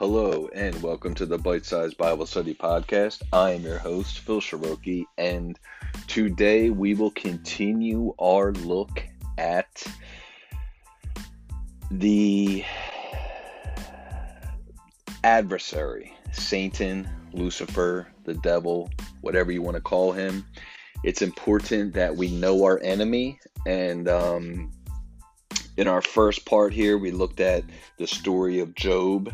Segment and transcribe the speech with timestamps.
[0.00, 3.20] Hello, and welcome to the Bite Size Bible Study Podcast.
[3.34, 5.58] I am your host, Phil Shiroki, and
[6.06, 9.04] today we will continue our look
[9.36, 9.84] at
[11.90, 12.64] the
[15.22, 18.90] adversary Satan, Lucifer, the devil,
[19.20, 20.46] whatever you want to call him.
[21.04, 24.72] It's important that we know our enemy, and um,
[25.76, 27.64] in our first part here, we looked at
[27.98, 29.30] the story of Job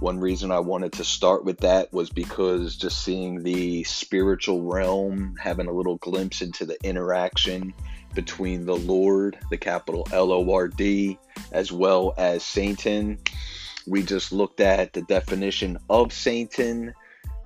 [0.00, 5.36] one reason I wanted to start with that was because just seeing the spiritual realm,
[5.40, 7.74] having a little glimpse into the interaction
[8.14, 11.18] between the Lord, the capital L O R D,
[11.52, 13.18] as well as Satan.
[13.86, 16.94] We just looked at the definition of Satan,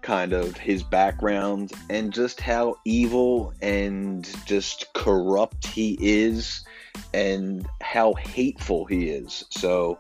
[0.02, 6.64] kind of his background, and just how evil and just corrupt he is,
[7.12, 9.44] and how hateful he is.
[9.50, 9.98] So,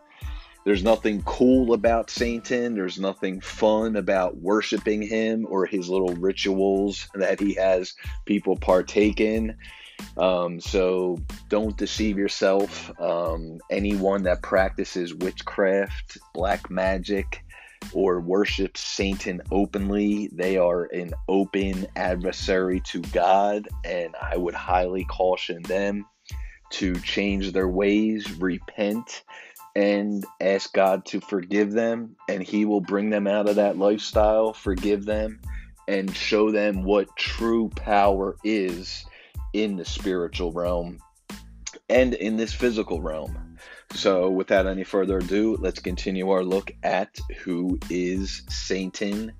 [0.64, 2.74] there's nothing cool about Satan.
[2.74, 9.20] There's nothing fun about worshiping him or his little rituals that he has people partake
[9.20, 9.56] in.
[10.16, 12.90] Um, so don't deceive yourself.
[13.00, 17.44] Um, anyone that practices witchcraft, black magic,
[17.92, 25.04] or worships Satan openly, they are an open adversary to God, and I would highly
[25.04, 26.06] caution them
[26.70, 29.22] to change their ways, repent,
[29.76, 34.52] and ask God to forgive them, and He will bring them out of that lifestyle,
[34.52, 35.40] forgive them,
[35.88, 39.04] and show them what true power is
[39.52, 40.98] in the spiritual realm
[41.88, 43.58] and in this physical realm.
[43.92, 49.32] So, without any further ado, let's continue our look at who is Satan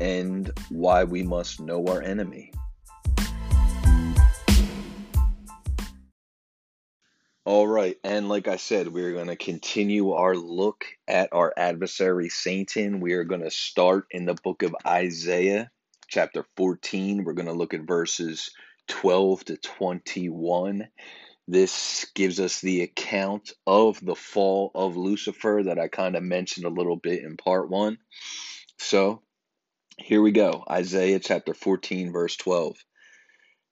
[0.00, 2.52] and why we must know our enemy.
[7.48, 12.28] All right, and like I said, we're going to continue our look at our adversary
[12.28, 13.00] Satan.
[13.00, 15.70] We are going to start in the book of Isaiah,
[16.08, 17.24] chapter 14.
[17.24, 18.50] We're going to look at verses
[18.88, 20.88] 12 to 21.
[21.48, 26.66] This gives us the account of the fall of Lucifer that I kind of mentioned
[26.66, 27.96] a little bit in part one.
[28.76, 29.22] So
[29.96, 32.76] here we go Isaiah chapter 14, verse 12.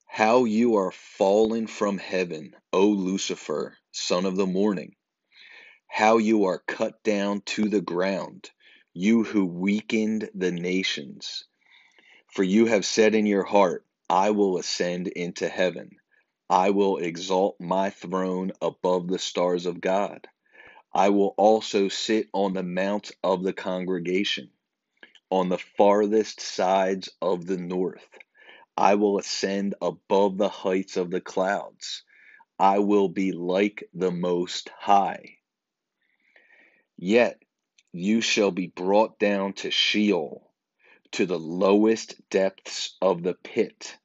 [0.07, 4.95] How you are fallen from heaven, O Lucifer, son of the morning!
[5.89, 8.51] How you are cut down to the ground,
[8.95, 11.45] you who weakened the nations!
[12.29, 15.91] For you have said in your heart, I will ascend into heaven.
[16.49, 20.27] I will exalt my throne above the stars of God.
[20.95, 24.51] I will also sit on the mount of the congregation,
[25.31, 28.09] on the farthest sides of the north.
[28.77, 32.05] I will ascend above the heights of the clouds.
[32.59, 35.39] I will be like the Most High.
[36.97, 37.43] Yet
[37.93, 40.51] you shall be brought down to Sheol,
[41.13, 43.97] to the lowest depths of the pit.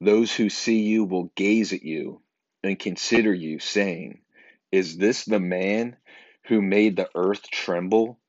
[0.00, 2.22] Those who see you will gaze at you
[2.62, 4.20] and consider you, saying,
[4.72, 5.96] Is this the man
[6.46, 8.20] who made the earth tremble,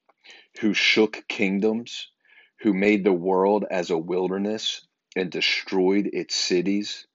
[0.61, 2.09] who shook kingdoms,
[2.61, 4.87] who made the world as a wilderness?
[5.15, 7.07] And destroyed its cities,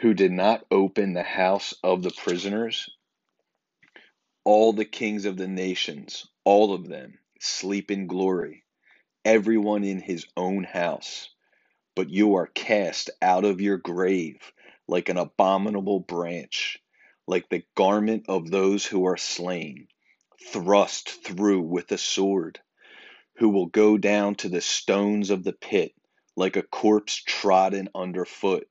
[0.00, 2.88] who did not open the house of the prisoners?
[4.44, 8.64] All the kings of the nations, all of them, sleep in glory,
[9.24, 11.30] everyone in his own house.
[11.94, 14.52] But you are cast out of your grave
[14.88, 16.78] like an abominable branch,
[17.26, 19.88] like the garment of those who are slain,
[20.52, 22.60] thrust through with a sword,
[23.36, 25.94] who will go down to the stones of the pit
[26.36, 28.68] like a corpse trodden underfoot.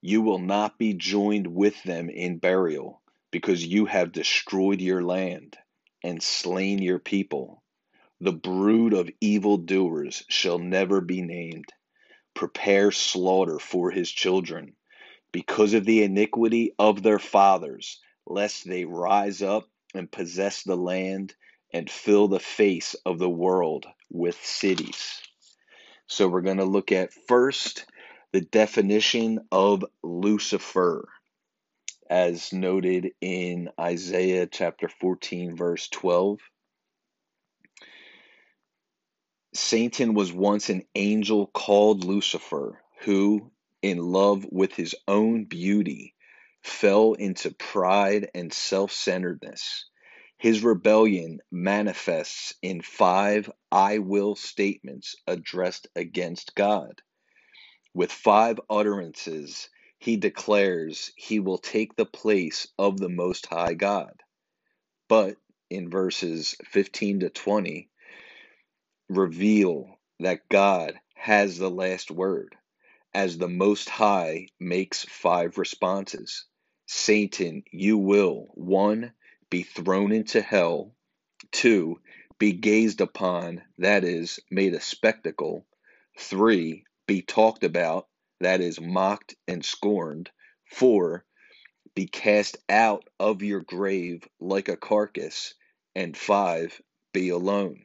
[0.00, 5.56] You will not be joined with them in burial, because you have destroyed your land
[6.04, 7.62] and slain your people.
[8.20, 11.66] The brood of evildoers shall never be named.
[12.34, 14.74] Prepare slaughter for his children,
[15.32, 21.34] because of the iniquity of their fathers, lest they rise up and possess the land
[21.72, 25.20] and fill the face of the world with cities.
[26.06, 27.86] So we're going to look at first
[28.32, 31.08] the definition of Lucifer,
[32.08, 36.38] as noted in Isaiah chapter 14, verse 12.
[39.54, 43.50] Satan was once an angel called Lucifer, who,
[43.82, 46.14] in love with his own beauty,
[46.62, 49.86] fell into pride and self centeredness.
[50.42, 57.00] His rebellion manifests in five I will statements addressed against God.
[57.94, 64.14] With five utterances, he declares he will take the place of the Most High God.
[65.08, 65.36] But
[65.70, 67.88] in verses 15 to 20,
[69.08, 72.56] reveal that God has the last word,
[73.14, 76.46] as the Most High makes five responses.
[76.86, 79.12] Satan, you will, one,
[79.52, 80.94] be thrown into hell,
[81.50, 82.00] two,
[82.38, 85.66] be gazed upon, that is, made a spectacle,
[86.18, 88.08] three, be talked about,
[88.40, 90.30] that is, mocked and scorned,
[90.64, 91.26] four,
[91.94, 95.52] be cast out of your grave like a carcass,
[95.94, 96.80] and five,
[97.12, 97.84] be alone.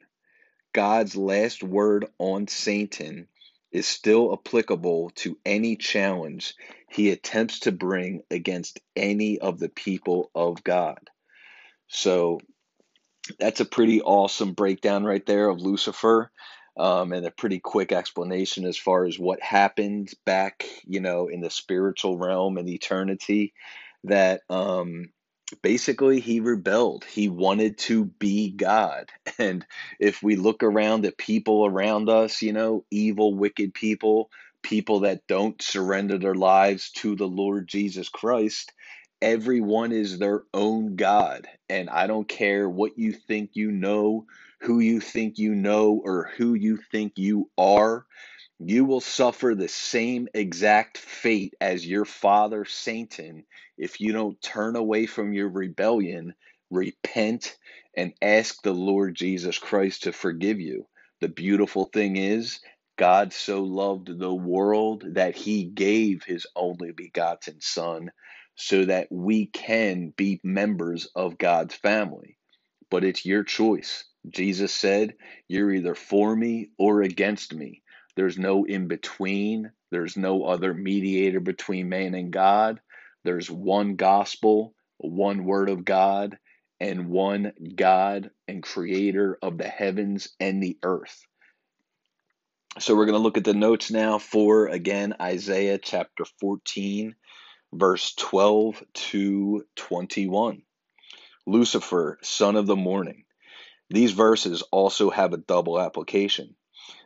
[0.72, 3.28] God's last word on Satan
[3.72, 6.54] is still applicable to any challenge
[6.88, 11.10] he attempts to bring against any of the people of God.
[11.88, 12.40] So
[13.38, 16.30] that's a pretty awesome breakdown right there of Lucifer.
[16.76, 21.40] Um, and a pretty quick explanation as far as what happened back, you know, in
[21.40, 23.52] the spiritual realm and eternity.
[24.04, 25.10] That um,
[25.60, 27.04] basically he rebelled.
[27.04, 29.10] He wanted to be God.
[29.40, 29.64] And
[30.00, 34.30] if we look around at people around us, you know, evil, wicked people,
[34.62, 38.72] people that don't surrender their lives to the Lord Jesus Christ,
[39.22, 41.46] everyone is their own God.
[41.68, 44.26] And I don't care what you think you know,
[44.60, 48.06] who you think you know, or who you think you are.
[48.58, 53.44] You will suffer the same exact fate as your father Satan
[53.78, 56.34] if you don't turn away from your rebellion,
[56.70, 57.56] repent,
[57.96, 60.86] and ask the Lord Jesus Christ to forgive you.
[61.20, 62.60] The beautiful thing is,
[62.96, 68.10] God so loved the world that he gave his only begotten Son
[68.58, 72.36] so that we can be members of God's family.
[72.90, 74.04] But it's your choice.
[74.28, 75.14] Jesus said,
[75.46, 77.82] You're either for me or against me.
[78.16, 79.70] There's no in between.
[79.92, 82.80] There's no other mediator between man and God.
[83.22, 86.36] There's one gospel, one word of God,
[86.80, 91.24] and one God and creator of the heavens and the earth.
[92.80, 97.14] So we're going to look at the notes now for, again, Isaiah chapter 14,
[97.72, 100.62] verse 12 to 21.
[101.46, 103.24] Lucifer, son of the morning.
[103.90, 106.56] These verses also have a double application.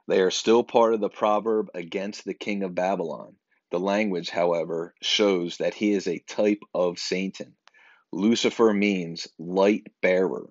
[0.08, 3.36] They are still part of the proverb against the king of Babylon.
[3.70, 7.54] The language, however, shows that he is a type of Satan.
[8.12, 10.50] Lucifer means light bearer.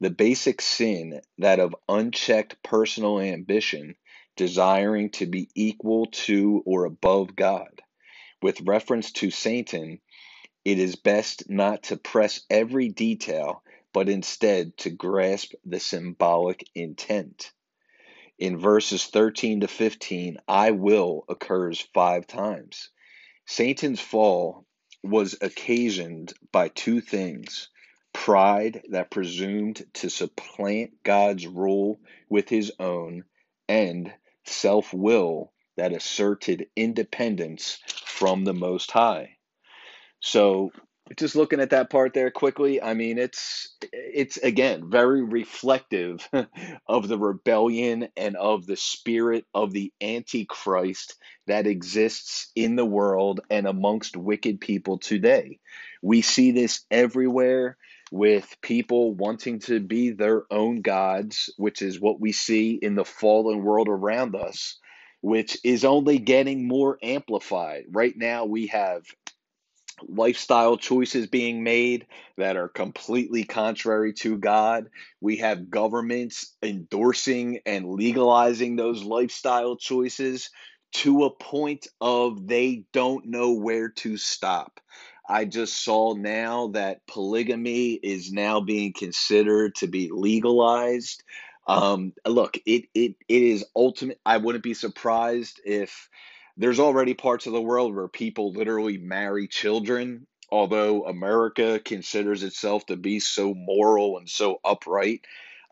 [0.00, 3.96] The basic sin, that of unchecked personal ambition,
[4.36, 7.82] desiring to be equal to or above God.
[8.44, 10.02] With reference to Satan,
[10.66, 13.62] it is best not to press every detail,
[13.94, 17.52] but instead to grasp the symbolic intent.
[18.38, 22.90] In verses 13 to 15, I will occurs five times.
[23.46, 24.66] Satan's fall
[25.02, 27.70] was occasioned by two things
[28.12, 31.98] pride that presumed to supplant God's rule
[32.28, 33.24] with his own,
[33.70, 34.12] and
[34.44, 39.36] self will that asserted independence from the Most High.
[40.20, 40.70] So
[41.16, 46.26] just looking at that part there quickly, I mean it's it's again very reflective
[46.88, 51.16] of the rebellion and of the spirit of the antichrist
[51.46, 55.58] that exists in the world and amongst wicked people today.
[56.00, 57.76] We see this everywhere
[58.10, 63.04] with people wanting to be their own gods, which is what we see in the
[63.04, 64.78] fallen world around us,
[65.24, 67.84] which is only getting more amplified.
[67.90, 69.04] Right now we have
[70.06, 74.90] lifestyle choices being made that are completely contrary to God.
[75.22, 80.50] We have governments endorsing and legalizing those lifestyle choices
[80.96, 84.78] to a point of they don't know where to stop.
[85.26, 91.22] I just saw now that polygamy is now being considered to be legalized.
[91.66, 94.20] Um, look, it, it it is ultimate.
[94.26, 96.10] I wouldn't be surprised if
[96.58, 102.86] there's already parts of the world where people literally marry children, although America considers itself
[102.88, 105.22] to be so moral and so upright.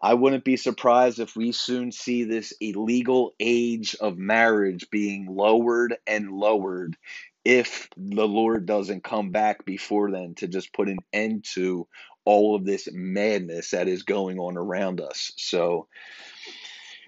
[0.02, 5.96] I wouldn't be surprised if we soon see this illegal age of marriage being lowered
[6.08, 6.96] and lowered
[7.44, 11.86] if the Lord doesn't come back before then to just put an end to
[12.24, 15.32] all of this madness that is going on around us.
[15.36, 15.88] So,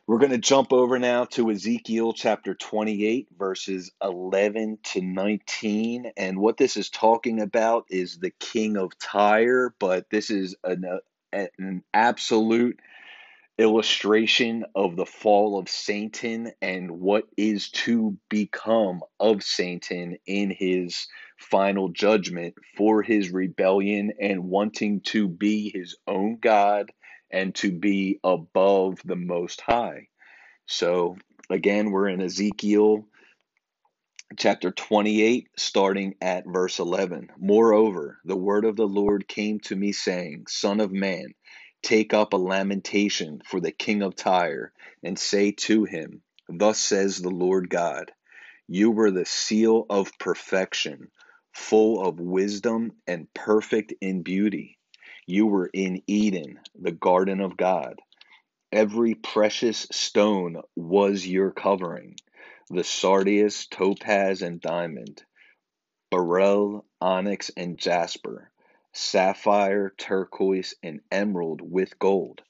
[0.06, 6.12] we're going to jump over now to Ezekiel chapter 28, verses 11 to 19.
[6.18, 10.84] And what this is talking about is the king of Tyre, but this is an,
[10.84, 12.80] uh, an absolute
[13.58, 21.06] illustration of the fall of Satan and what is to become of Satan in his
[21.38, 26.90] final judgment for his rebellion and wanting to be his own God
[27.30, 30.08] and to be above the Most High.
[30.66, 31.16] So,
[31.50, 33.06] again, we're in Ezekiel
[34.36, 37.28] chapter 28, starting at verse 11.
[37.38, 41.34] Moreover, the word of the Lord came to me, saying, Son of man,
[41.84, 44.72] take up a lamentation for the king of Tyre,
[45.04, 48.12] and say to him, Thus says the Lord God,
[48.68, 51.10] You were the seal of perfection,
[51.52, 54.78] full of wisdom and perfect in beauty.
[55.26, 58.00] You were in Eden, the garden of God.
[58.72, 62.16] Every precious stone was your covering
[62.70, 65.22] the sardius, topaz, and diamond,
[66.10, 68.50] beryl, onyx, and jasper,
[68.94, 72.42] sapphire, turquoise, and emerald with gold.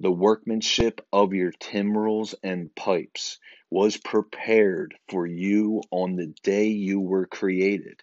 [0.00, 3.38] The workmanship of your timbrels and pipes
[3.70, 8.02] was prepared for you on the day you were created.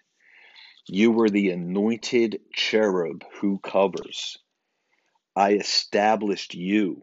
[0.88, 4.38] You were the anointed cherub who covers.
[5.36, 7.02] I established you.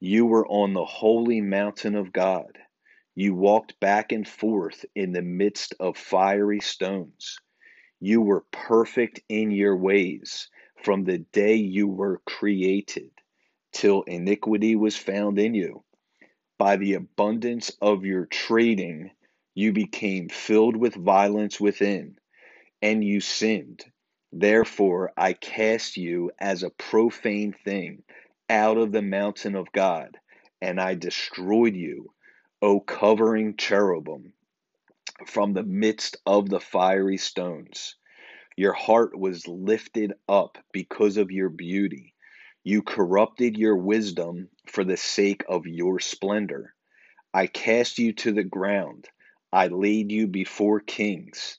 [0.00, 2.58] You were on the holy mountain of God.
[3.14, 7.38] You walked back and forth in the midst of fiery stones.
[8.08, 13.10] You were perfect in your ways from the day you were created
[13.72, 15.82] till iniquity was found in you.
[16.56, 19.10] By the abundance of your trading,
[19.56, 22.16] you became filled with violence within,
[22.80, 23.84] and you sinned.
[24.30, 28.04] Therefore, I cast you as a profane thing
[28.48, 30.16] out of the mountain of God,
[30.60, 32.12] and I destroyed you,
[32.62, 34.32] O covering cherubim,
[35.26, 37.96] from the midst of the fiery stones.
[38.56, 42.14] Your heart was lifted up because of your beauty.
[42.64, 46.74] You corrupted your wisdom for the sake of your splendor.
[47.34, 49.08] I cast you to the ground.
[49.52, 51.58] I laid you before kings,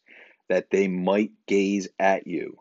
[0.50, 2.58] that they might gaze at you.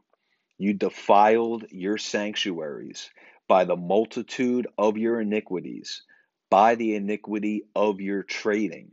[0.58, 3.10] You defiled your sanctuaries
[3.48, 6.02] by the multitude of your iniquities,
[6.50, 8.92] by the iniquity of your trading.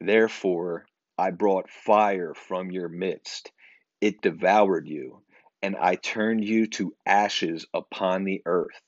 [0.00, 0.86] Therefore,
[1.18, 3.52] I brought fire from your midst.
[4.00, 5.22] It devoured you,
[5.62, 8.82] and I turned you to ashes upon the earth,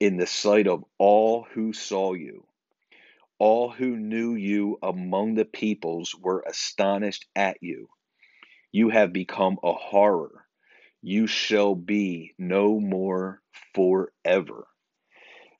[0.00, 2.46] in the sight of all who saw you.
[3.38, 7.88] All who knew you among the peoples were astonished at you.
[8.72, 10.46] You have become a horror.
[11.02, 13.42] You shall be no more
[13.74, 14.66] forever.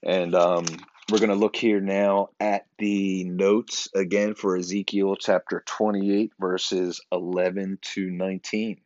[0.02, 0.64] And um,
[1.10, 7.02] we're going to look here now at the notes again for Ezekiel chapter 28, verses
[7.12, 8.80] 11 to 19.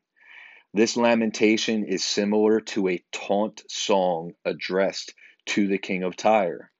[0.74, 5.14] This lamentation is similar to a taunt song addressed
[5.46, 6.72] to the king of Tyre.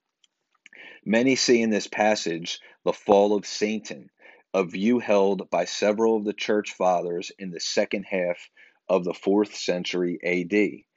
[1.05, 4.11] Many see in this passage the fall of Satan,
[4.53, 8.51] a view held by several of the church fathers in the second half
[8.89, 10.88] of the fourth century AD.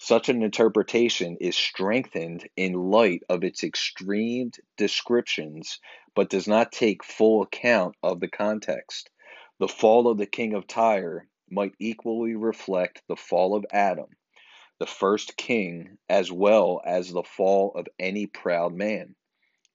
[0.00, 5.80] Such an interpretation is strengthened in light of its extreme descriptions,
[6.14, 9.10] but does not take full account of the context.
[9.58, 14.16] The fall of the king of Tyre might equally reflect the fall of Adam,
[14.78, 19.16] the first king, as well as the fall of any proud man.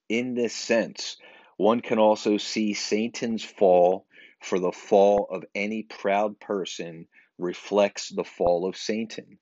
[0.08, 1.18] In this sense,
[1.58, 4.06] one can also see Satan's fall
[4.40, 9.38] for the fall of any proud person reflects the fall of Satan,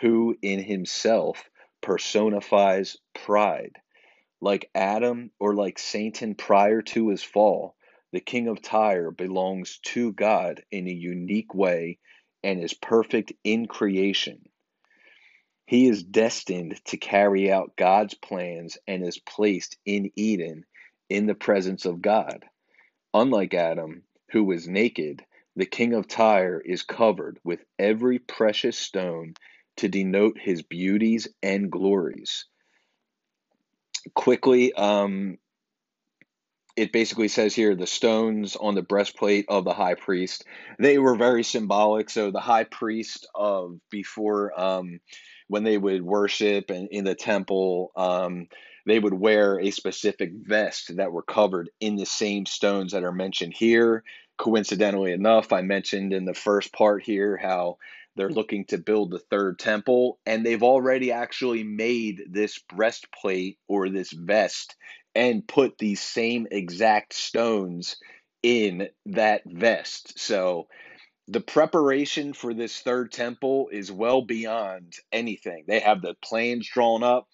[0.00, 1.48] who in himself
[1.80, 3.76] personifies pride.
[4.40, 7.76] Like Adam or like Satan prior to his fall,
[8.12, 11.98] the king of Tyre belongs to God in a unique way
[12.42, 14.48] and is perfect in creation.
[15.66, 20.64] He is destined to carry out God's plans and is placed in Eden
[21.08, 22.44] in the presence of God.
[23.12, 25.24] Unlike Adam, who was naked,
[25.56, 29.34] the king of Tyre is covered with every precious stone
[29.76, 32.46] to denote his beauties and glories.
[34.14, 35.38] Quickly, um,
[36.76, 40.44] it basically says here the stones on the breastplate of the high priest.
[40.78, 42.10] They were very symbolic.
[42.10, 45.00] So the high priest of before um,
[45.48, 48.48] when they would worship and in the temple um,
[48.84, 53.12] they would wear a specific vest that were covered in the same stones that are
[53.12, 54.04] mentioned here.
[54.36, 57.78] Coincidentally enough i mentioned in the first part here how
[58.16, 63.88] they're looking to build the third temple and they've already actually made this breastplate or
[63.88, 64.74] this vest
[65.14, 67.96] and put these same exact stones
[68.42, 70.18] in that vest.
[70.18, 70.66] So
[71.28, 75.64] the preparation for this third temple is well beyond anything.
[75.66, 77.26] They have the plans drawn up,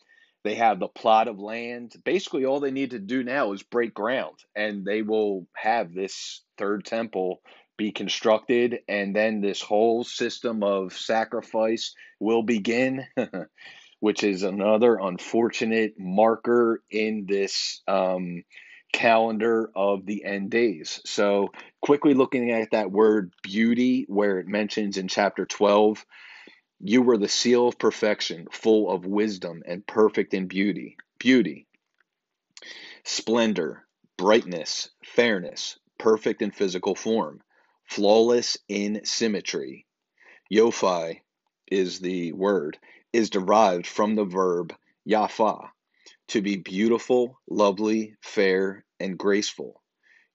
[0.45, 1.95] they have the plot of land.
[2.05, 6.43] Basically, all they need to do now is break ground, and they will have this
[6.59, 7.43] third temple
[7.77, 13.07] be constructed, and then this whole system of sacrifice will begin.
[14.03, 18.43] which is another unfortunate marker in this um,
[18.93, 21.01] calendar of the end days.
[21.07, 26.05] So, quickly looking at that word beauty, where it mentions in chapter 12,
[26.81, 30.97] you were the seal of perfection, full of wisdom and perfect in beauty.
[31.19, 31.69] Beauty,
[33.05, 33.87] splendor,
[34.17, 37.41] brightness, fairness, perfect in physical form,
[37.87, 39.87] flawless in symmetry.
[40.51, 41.21] Yophi
[41.71, 42.79] is the word,
[43.13, 44.75] is derived from the verb
[45.09, 45.69] yafa,
[46.29, 49.83] to be beautiful, lovely, fair, and graceful.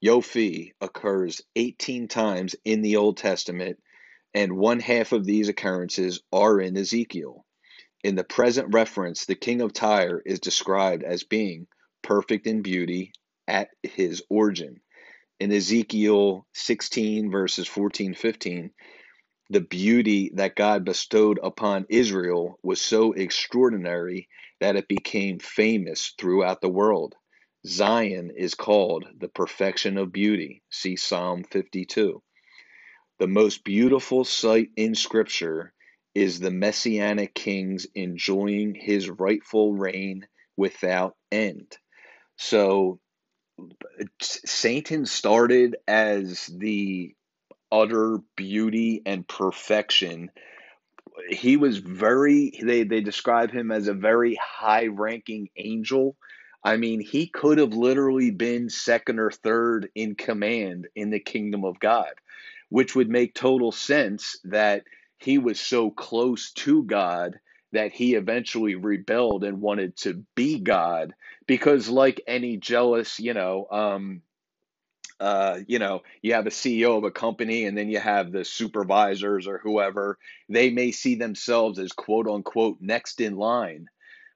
[0.03, 3.79] Yophi occurs 18 times in the Old Testament,
[4.33, 7.45] and one half of these occurrences are in Ezekiel.
[8.03, 11.67] In the present reference, the king of Tyre is described as being
[12.03, 13.11] perfect in beauty
[13.47, 14.81] at his origin.
[15.39, 18.71] In Ezekiel 16, verses 14 15,
[19.51, 24.29] the beauty that God bestowed upon Israel was so extraordinary
[24.59, 27.13] that it became famous throughout the world.
[27.67, 30.63] Zion is called the perfection of beauty.
[30.71, 32.23] See Psalm 52.
[33.19, 35.71] The most beautiful sight in Scripture
[36.15, 41.77] is the messianic kings enjoying his rightful reign without end.
[42.37, 42.99] So,
[44.21, 47.15] Satan started as the
[47.71, 50.31] utter beauty and perfection.
[51.29, 56.15] He was very, they, they describe him as a very high ranking angel.
[56.63, 61.63] I mean, he could have literally been second or third in command in the kingdom
[61.65, 62.13] of God,
[62.69, 64.83] which would make total sense that
[65.17, 67.39] he was so close to God
[67.71, 71.13] that he eventually rebelled and wanted to be God
[71.47, 74.21] because, like any jealous, you know, um,
[75.19, 78.45] uh, you know, you have a CEO of a company and then you have the
[78.45, 83.87] supervisors or whoever, they may see themselves as quote unquote next in line.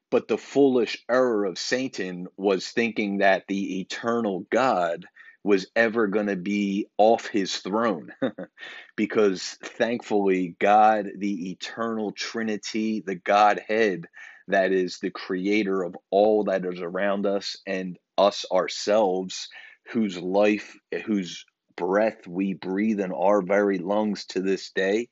[0.10, 5.06] But the foolish error of Satan was thinking that the eternal God
[5.44, 8.12] was ever going to be off his throne.
[8.96, 14.06] because thankfully, God, the eternal Trinity, the Godhead,
[14.48, 19.50] that is the creator of all that is around us and us ourselves,
[19.92, 25.08] whose life, whose breath we breathe in our very lungs to this day,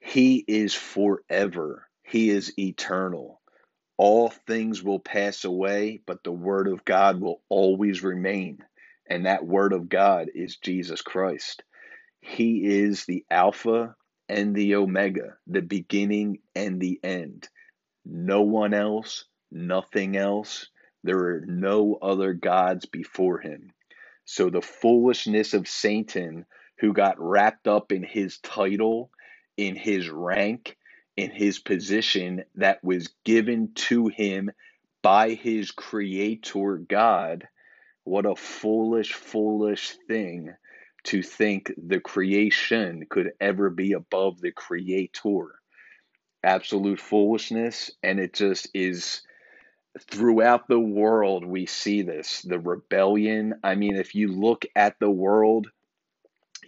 [0.00, 1.88] He is forever.
[2.04, 3.40] He is eternal.
[3.96, 8.58] All things will pass away, but the Word of God will always remain.
[9.08, 11.62] And that Word of God is Jesus Christ.
[12.20, 13.96] He is the Alpha
[14.28, 17.48] and the Omega, the beginning and the end.
[18.06, 20.68] No one else, nothing else.
[21.04, 23.72] There are no other gods before him.
[24.26, 26.46] So the foolishness of Satan,
[26.80, 29.10] who got wrapped up in his title,
[29.58, 30.78] in his rank,
[31.18, 34.50] in his position that was given to him
[35.02, 37.48] by his creator God,
[38.04, 40.54] what a foolish, foolish thing
[41.04, 45.58] to think the creation could ever be above the creator.
[46.42, 49.22] Absolute foolishness, and it just is
[50.00, 55.10] throughout the world we see this the rebellion i mean if you look at the
[55.10, 55.68] world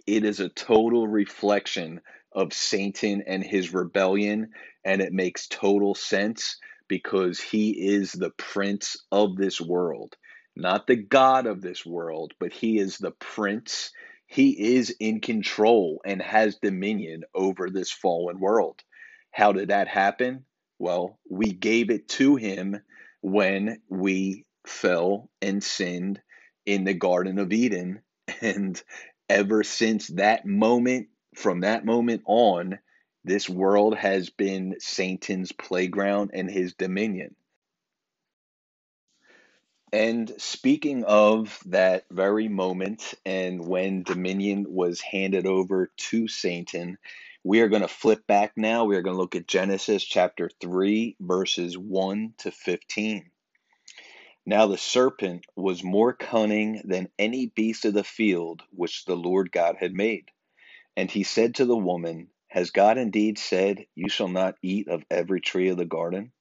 [0.05, 1.99] it is a total reflection
[2.31, 4.49] of satan and his rebellion
[4.85, 10.15] and it makes total sense because he is the prince of this world
[10.59, 13.91] not the god of this world but he is the prince
[14.25, 18.81] he is in control and has dominion over this fallen world
[19.31, 20.43] how did that happen
[20.79, 22.79] well we gave it to him
[23.21, 26.21] when we fell and sinned
[26.65, 28.01] in the Garden of Eden.
[28.41, 28.81] And
[29.29, 32.77] ever since that moment, from that moment on,
[33.23, 37.35] this world has been Satan's playground and his dominion.
[39.93, 46.97] And speaking of that very moment and when dominion was handed over to Satan,
[47.43, 48.83] we are going to flip back now.
[48.83, 53.31] We are going to look at Genesis chapter 3, verses 1 to 15.
[54.45, 59.51] Now the serpent was more cunning than any beast of the field which the Lord
[59.53, 60.25] God had made.
[60.97, 65.05] And he said to the woman, Has God indeed said, You shall not eat of
[65.09, 66.33] every tree of the garden?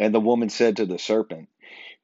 [0.00, 1.48] And the woman said to the serpent,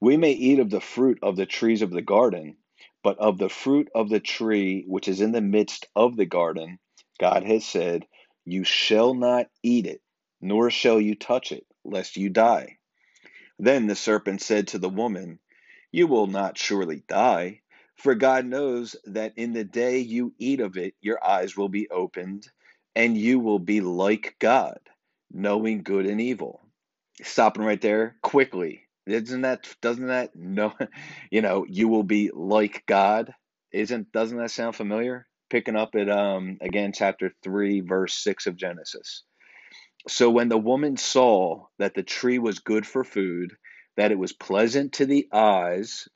[0.01, 2.57] We may eat of the fruit of the trees of the garden,
[3.05, 6.79] but of the fruit of the tree which is in the midst of the garden,
[7.21, 8.07] God has said,
[8.47, 10.03] you shall not eat it,
[10.41, 12.79] nor shall you touch it, lest you die.
[13.59, 15.41] Then the serpent said to the woman,
[15.93, 17.63] You will not surely die,
[17.97, 21.91] for God knows that in the day you eat of it, your eyes will be
[21.91, 22.49] opened,
[22.97, 24.81] and you will be like God,
[25.33, 26.63] knowing good and evil.
[27.23, 28.88] Stopping right there quickly.
[29.09, 30.75] Isn't that doesn't that no
[31.31, 33.35] you know, you will be like God?
[33.73, 35.27] Isn't doesn't that sound familiar?
[35.51, 39.25] Picking up at um again chapter 3 verse 6 of Genesis.
[40.09, 43.57] So when the woman saw that the tree was good for food,
[43.97, 46.09] that it was pleasant to the eyes,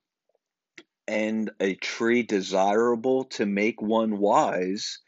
[1.09, 5.01] and a tree desirable to make one wise,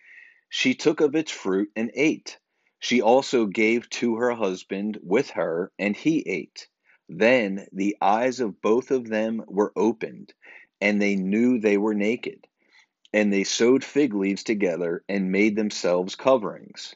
[0.48, 2.38] she took of its fruit and ate.
[2.78, 6.68] She also gave to her husband with her, and he ate.
[7.08, 10.32] Then the eyes of both of them were opened,
[10.80, 12.46] and they knew they were naked.
[13.12, 16.94] And they sewed fig leaves together and made themselves coverings.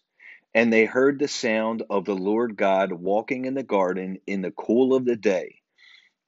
[0.54, 4.50] And they heard the sound of the Lord God walking in the garden in the
[4.50, 5.60] cool of the day.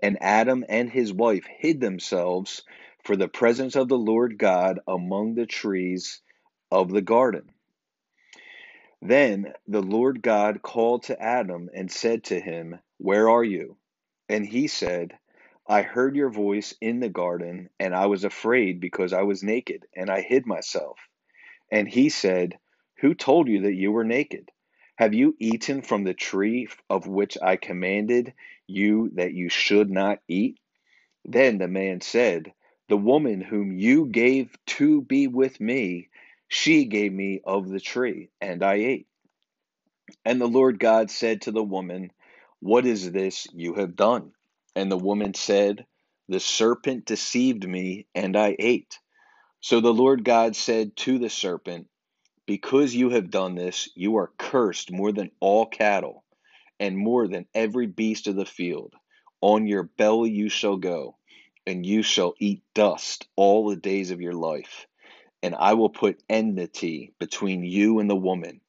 [0.02, 2.62] And Adam and his wife hid themselves
[3.02, 6.20] for the presence of the Lord God among the trees
[6.70, 7.50] of the garden.
[9.02, 13.78] Then the Lord God called to Adam and said to him, Where are you?
[14.28, 15.18] And he said,
[15.66, 19.86] I heard your voice in the garden, and I was afraid because I was naked,
[19.96, 20.98] and I hid myself.
[21.72, 22.58] And he said,
[22.98, 24.50] Who told you that you were naked?
[24.96, 28.34] Have you eaten from the tree of which I commanded
[28.66, 30.58] you that you should not eat?
[31.24, 32.52] Then the man said,
[32.88, 36.10] The woman whom you gave to be with me,
[36.48, 39.06] she gave me of the tree, and I ate.
[40.26, 42.12] And the Lord God said to the woman,
[42.61, 44.33] What is this you have done?
[44.77, 45.87] And the woman said,
[46.29, 48.99] The serpent deceived me, and I ate.
[49.61, 51.88] So the Lord God said to the serpent,
[52.46, 56.25] Because you have done this, you are cursed more than all cattle,
[56.81, 58.94] and more than every beast of the field.
[59.42, 61.16] On your belly you shall go,
[61.66, 64.87] and you shall eat dust all the days of your life.
[65.42, 68.61] And I will put enmity between you and the woman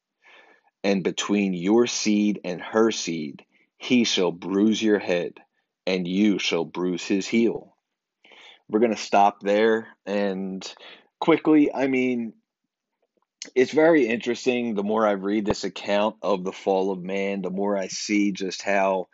[0.84, 3.44] and between your seed and her seed,
[3.82, 5.34] he shall bruise your head,
[5.88, 7.76] and you shall bruise his heel.
[8.68, 10.64] We're going to stop there and
[11.20, 12.32] quickly, I mean,
[13.56, 14.76] it's very interesting.
[14.76, 18.30] The more I read this account of the fall of man, the more I see
[18.30, 19.08] just how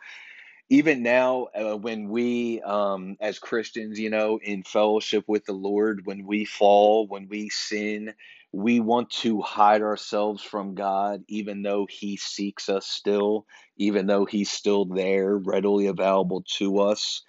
[0.69, 6.05] even now uh, when we um, as christians you know in fellowship with the lord
[6.05, 8.13] when we fall when we sin
[8.51, 13.45] we want to hide ourselves from god even though he seeks us still
[13.79, 17.23] even though he's still there readily available to us.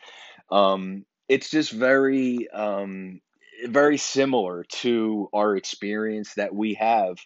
[0.50, 3.20] Um, it's just very um,
[3.66, 7.16] very similar to our experience that we have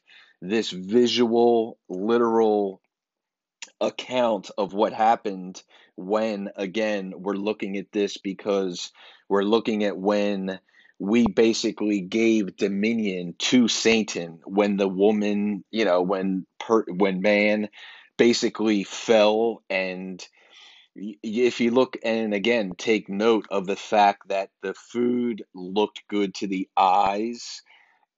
[0.42, 2.82] this visual literal
[3.80, 5.62] account of what happened
[5.96, 8.92] when again we're looking at this because
[9.28, 10.60] we're looking at when
[10.98, 17.68] we basically gave dominion to Satan when the woman, you know, when per, when man
[18.16, 20.24] basically fell and
[20.96, 26.34] if you look and again take note of the fact that the food looked good
[26.34, 27.62] to the eyes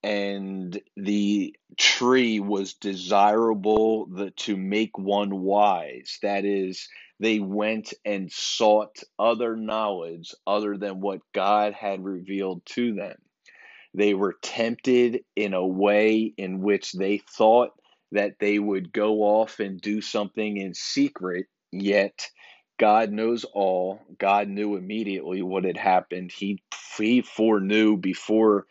[0.03, 6.19] and the tree was desirable the, to make one wise.
[6.23, 12.95] That is, they went and sought other knowledge other than what God had revealed to
[12.95, 13.17] them.
[13.95, 17.71] They were tempted in a way in which they thought
[18.13, 22.29] that they would go off and do something in secret, yet
[22.79, 24.01] God knows all.
[24.19, 26.31] God knew immediately what had happened.
[26.31, 26.63] He,
[26.99, 28.67] he foreknew before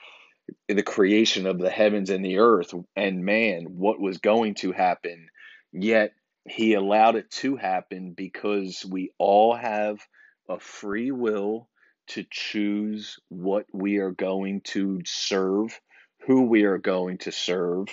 [0.68, 5.28] the creation of the heavens and the earth and man what was going to happen
[5.72, 6.12] yet
[6.48, 10.00] he allowed it to happen because we all have
[10.48, 11.68] a free will
[12.08, 15.80] to choose what we are going to serve
[16.28, 17.88] who we are going to serve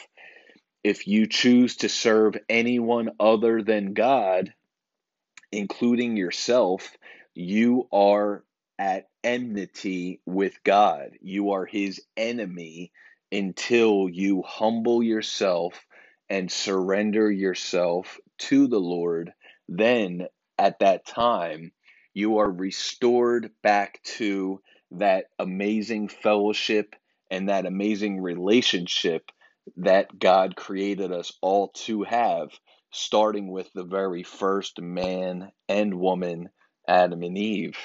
[0.84, 4.52] if you choose to serve anyone other than god
[5.50, 6.96] including yourself
[7.34, 8.44] you are
[8.78, 11.10] at enmity with God.
[11.20, 12.92] You are his enemy
[13.30, 15.86] until you humble yourself
[16.28, 19.32] and surrender yourself to the Lord.
[19.68, 20.26] Then,
[20.58, 21.72] at that time,
[22.14, 24.60] you are restored back to
[24.92, 26.94] that amazing fellowship
[27.30, 29.30] and that amazing relationship
[29.78, 32.50] that God created us all to have,
[32.90, 36.50] starting with the very first man and woman,
[36.86, 37.78] Adam and Eve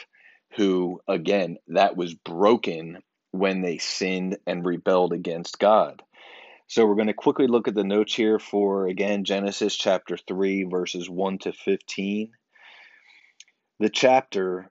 [0.55, 2.99] who, again, that was broken
[3.31, 6.01] when they sinned and rebelled against God.
[6.69, 10.63] So we're going to quickly look at the notes here for, again, Genesis chapter 3,
[10.63, 12.31] verses 1 to 15.
[13.79, 14.69] The chapter,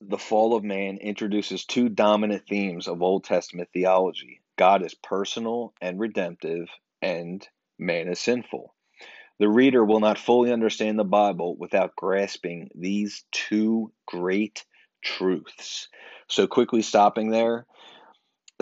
[0.00, 5.72] The Fall of Man, introduces two dominant themes of Old Testament theology God is personal
[5.80, 6.68] and redemptive,
[7.00, 7.46] and
[7.76, 8.72] man is sinful.
[9.40, 14.64] The reader will not fully understand the Bible without grasping these two great
[15.02, 15.88] truths.
[16.28, 17.66] So, quickly stopping there,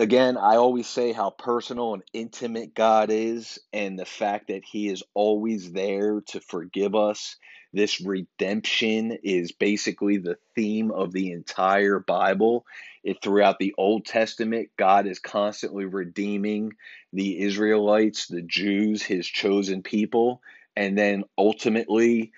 [0.01, 4.89] again, I always say how personal and intimate God is, and the fact that He
[4.89, 7.37] is always there to forgive us.
[7.71, 12.65] This redemption is basically the theme of the entire Bible.
[13.03, 16.73] It, throughout the Old Testament, God is constantly redeeming
[17.13, 20.41] the Israelites, the Jews, His chosen people.
[20.75, 22.31] And then ultimately,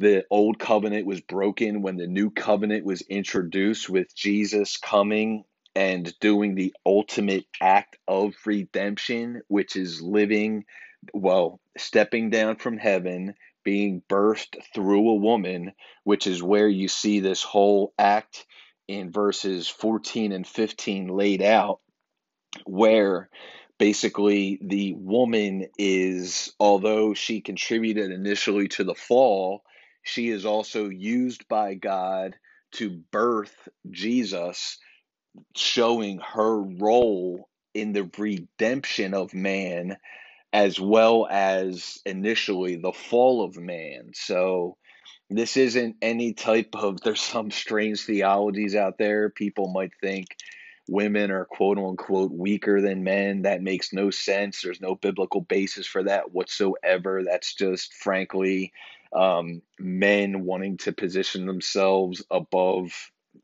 [0.00, 6.12] the old covenant was broken when the new covenant was introduced with Jesus coming and
[6.20, 10.64] doing the ultimate act of redemption, which is living,
[11.14, 15.72] well, stepping down from heaven, being birthed through a woman,
[16.04, 18.46] which is where you see this whole act
[18.88, 21.80] in verses 14 and 15 laid out,
[22.64, 23.28] where
[23.78, 29.62] basically the woman is, although she contributed initially to the fall,
[30.02, 32.36] she is also used by God
[32.72, 34.78] to birth Jesus
[35.56, 39.96] showing her role in the redemption of man
[40.52, 44.10] as well as initially the fall of man.
[44.14, 44.76] So
[45.28, 49.30] this isn't any type of there's some strange theologies out there.
[49.30, 50.26] People might think
[50.88, 53.42] women are quote unquote weaker than men.
[53.42, 54.60] That makes no sense.
[54.60, 57.22] There's no biblical basis for that whatsoever.
[57.22, 58.72] That's just frankly
[59.14, 62.92] um, men wanting to position themselves above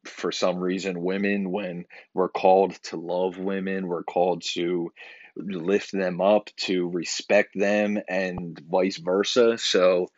[0.05, 4.91] for some reason women when we're called to love women we're called to
[5.37, 9.59] lift them up to respect them and vice versa.
[9.59, 10.09] So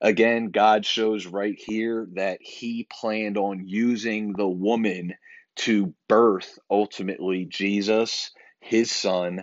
[0.00, 5.14] again god shows right here that he planned on using the woman
[5.56, 9.42] to birth ultimately jesus his son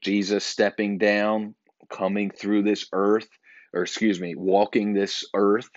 [0.00, 1.54] jesus stepping down
[1.90, 3.28] coming through this earth
[3.74, 5.68] or excuse me walking this earth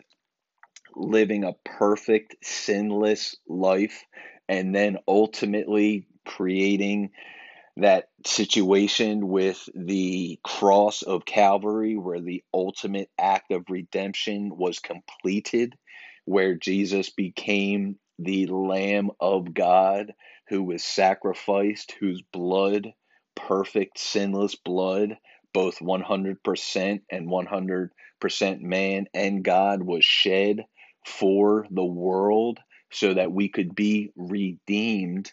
[0.95, 4.05] living a perfect, sinless life,
[4.47, 7.11] and then ultimately creating
[7.77, 15.73] that situation with the cross of Calvary, where the ultimate act of redemption was completed,
[16.25, 20.13] where Jesus became the Lamb of God
[20.49, 22.93] who was sacrificed, whose blood,
[23.35, 25.17] perfect, sinless blood,
[25.53, 30.65] both 100% and 100% man and God, was shed
[31.05, 32.59] for the world
[32.91, 35.31] so that we could be redeemed.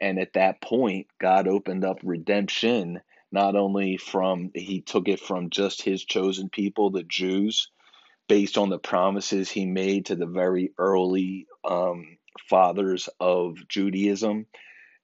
[0.00, 3.00] And at that point, God opened up redemption,
[3.32, 7.70] not only from, He took it from just His chosen people, the Jews,
[8.28, 12.16] based on the promises He made to the very early um,
[12.48, 14.46] fathers of Judaism,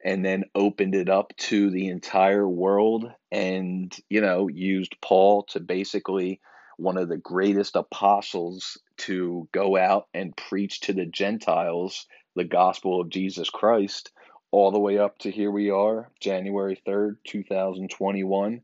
[0.05, 5.61] and then opened it up to the entire world and, you know, used Paul to
[5.61, 6.41] basically
[6.77, 13.01] one of the greatest apostles to go out and preach to the Gentiles the gospel
[13.01, 14.13] of Jesus Christ,
[14.51, 18.61] all the way up to here we are, January 3rd, 2021.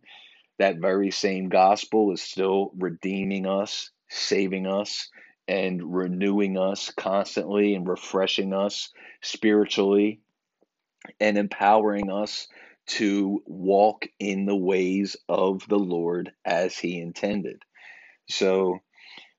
[0.58, 5.08] That very same gospel is still redeeming us, saving us,
[5.48, 8.90] and renewing us constantly and refreshing us
[9.22, 10.20] spiritually
[11.18, 12.46] and empowering us
[12.86, 17.62] to walk in the ways of the Lord as He intended.
[18.28, 18.80] So,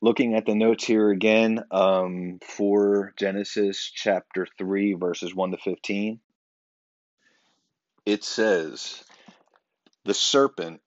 [0.01, 6.19] looking at the notes here again um, for Genesis chapter 3, verses 1 to 15,
[8.05, 9.03] it says,
[10.05, 10.81] The serpent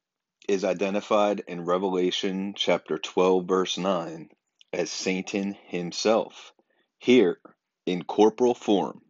[0.48, 4.28] is identified in Revelation chapter 12, verse 9,
[4.72, 6.52] as Satan himself,
[6.98, 7.40] here
[7.86, 9.00] in corporal form.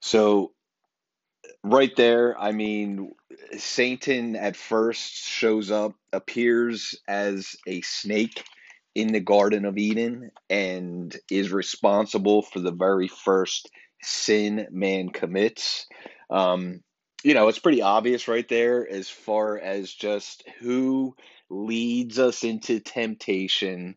[0.00, 0.52] So,
[1.70, 3.12] right there, I mean,
[3.56, 8.44] Satan at first shows up, appears as a snake
[8.94, 13.70] in the Garden of Eden, and is responsible for the very first
[14.02, 15.86] sin man commits.
[16.30, 16.82] Um,
[17.22, 21.16] you know, it's pretty obvious right there as far as just who
[21.50, 23.96] leads us into temptation.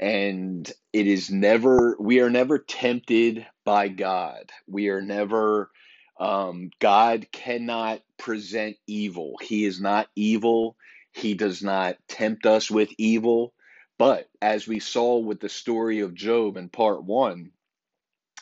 [0.00, 4.50] And it is never, we are never tempted by God.
[4.66, 5.70] We are never
[6.18, 9.36] um, God cannot present evil.
[9.42, 10.76] He is not evil.
[11.12, 13.52] He does not tempt us with evil.
[13.98, 17.52] But as we saw with the story of Job in part one,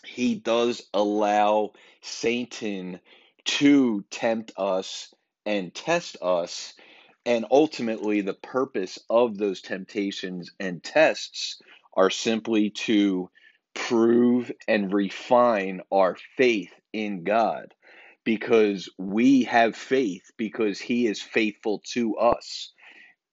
[0.04, 3.00] he does allow Satan
[3.44, 5.14] to tempt us
[5.46, 6.74] and test us.
[7.26, 11.60] And ultimately, the purpose of those temptations and tests
[11.94, 13.30] are simply to
[13.74, 17.74] prove and refine our faith in God
[18.24, 22.68] because we have faith because He is faithful to us.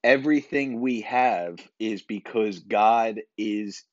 [0.03, 3.85] everything we have is because God is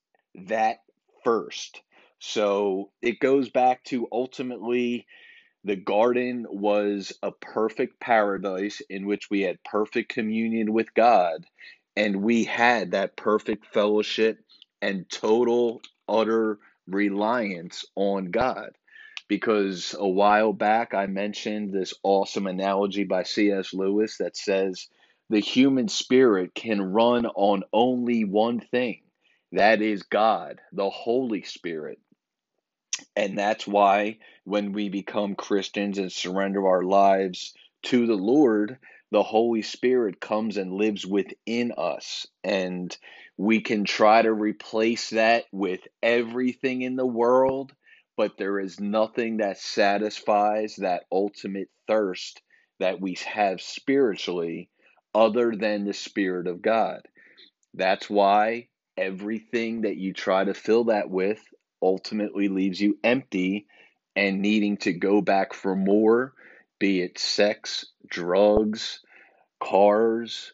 [0.48, 0.78] that
[1.24, 1.82] first.
[2.20, 5.06] So it goes back to ultimately
[5.64, 11.44] the garden was a perfect paradise in which we had perfect communion with God,
[11.96, 14.38] and we had that perfect fellowship
[14.80, 18.70] and total, utter reliance on God.
[19.28, 23.74] Because a while back I mentioned this awesome analogy by C.S.
[23.74, 24.88] Lewis that says
[25.28, 29.02] the human spirit can run on only one thing
[29.52, 31.98] that is God, the Holy Spirit.
[33.16, 38.78] And that's why when we become Christians and surrender our lives to the Lord,
[39.10, 42.26] the Holy Spirit comes and lives within us.
[42.44, 42.94] And
[43.38, 47.72] we can try to replace that with everything in the world,
[48.16, 52.42] but there is nothing that satisfies that ultimate thirst
[52.80, 54.68] that we have spiritually
[55.14, 57.02] other than the Spirit of God.
[57.74, 61.40] That's why everything that you try to fill that with
[61.80, 63.66] ultimately leaves you empty
[64.16, 66.32] and needing to go back for more,
[66.80, 68.98] be it sex, drugs,
[69.62, 70.52] cars,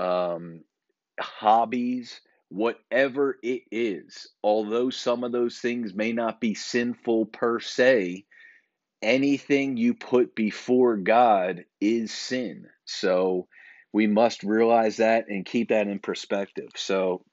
[0.00, 0.62] um,
[1.20, 4.28] hobbies, whatever it is.
[4.42, 8.24] Although some of those things may not be sinful per se,
[9.02, 12.66] anything you put before God is sin.
[12.84, 13.48] So
[13.92, 16.70] we must realize that and keep that in perspective.
[16.76, 17.24] So,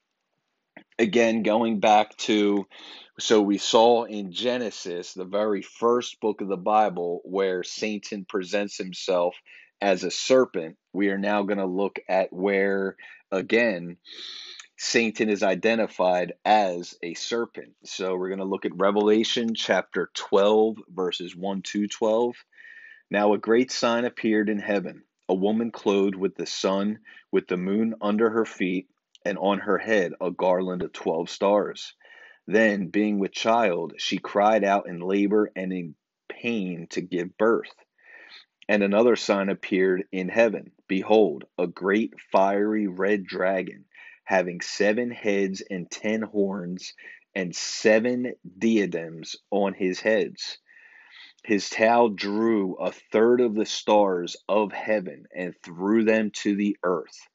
[0.98, 2.66] again, going back to
[3.18, 8.78] so we saw in Genesis, the very first book of the Bible, where Satan presents
[8.78, 9.36] himself
[9.82, 10.76] as a serpent.
[10.92, 12.96] We are now going to look at where,
[13.30, 13.98] again,
[14.78, 17.72] Satan is identified as a serpent.
[17.84, 22.36] So we're going to look at Revelation chapter 12, verses 1 to 12.
[23.10, 26.98] Now a great sign appeared in heaven a woman clothed with the sun,
[27.30, 28.88] with the moon under her feet,
[29.24, 31.94] and on her head a garland of 12 stars.
[32.46, 35.94] Then, being with child, she cried out in labor and in
[36.28, 37.72] pain to give birth.
[38.68, 43.86] And another sign appeared in heaven Behold, a great fiery red dragon,
[44.22, 46.94] having seven heads and ten horns,
[47.34, 50.58] and seven diadems on his heads.
[51.44, 56.76] His tail drew a third of the stars of heaven and threw them to the
[56.84, 57.26] earth.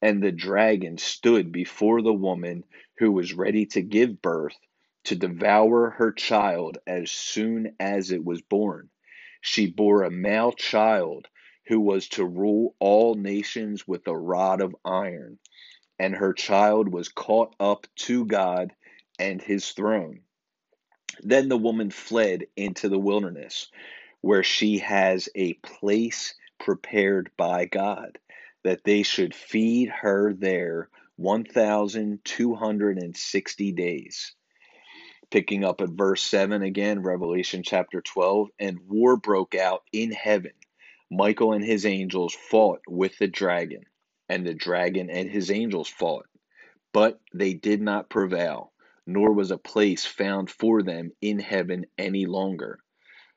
[0.00, 2.64] And the dragon stood before the woman
[2.96, 4.56] who was ready to give birth
[5.04, 8.88] to devour her child as soon as it was born.
[9.42, 11.26] She bore a male child
[11.66, 15.38] who was to rule all nations with a rod of iron,
[15.98, 18.74] and her child was caught up to God
[19.18, 20.20] and his throne.
[21.22, 23.70] Then the woman fled into the wilderness,
[24.20, 28.18] where she has a place prepared by God,
[28.64, 34.34] that they should feed her there 1,260 days.
[35.30, 40.52] Picking up at verse 7 again, Revelation chapter 12, and war broke out in heaven.
[41.10, 43.84] Michael and his angels fought with the dragon,
[44.28, 46.26] and the dragon and his angels fought,
[46.92, 48.70] but they did not prevail
[49.10, 52.78] nor was a place found for them in heaven any longer.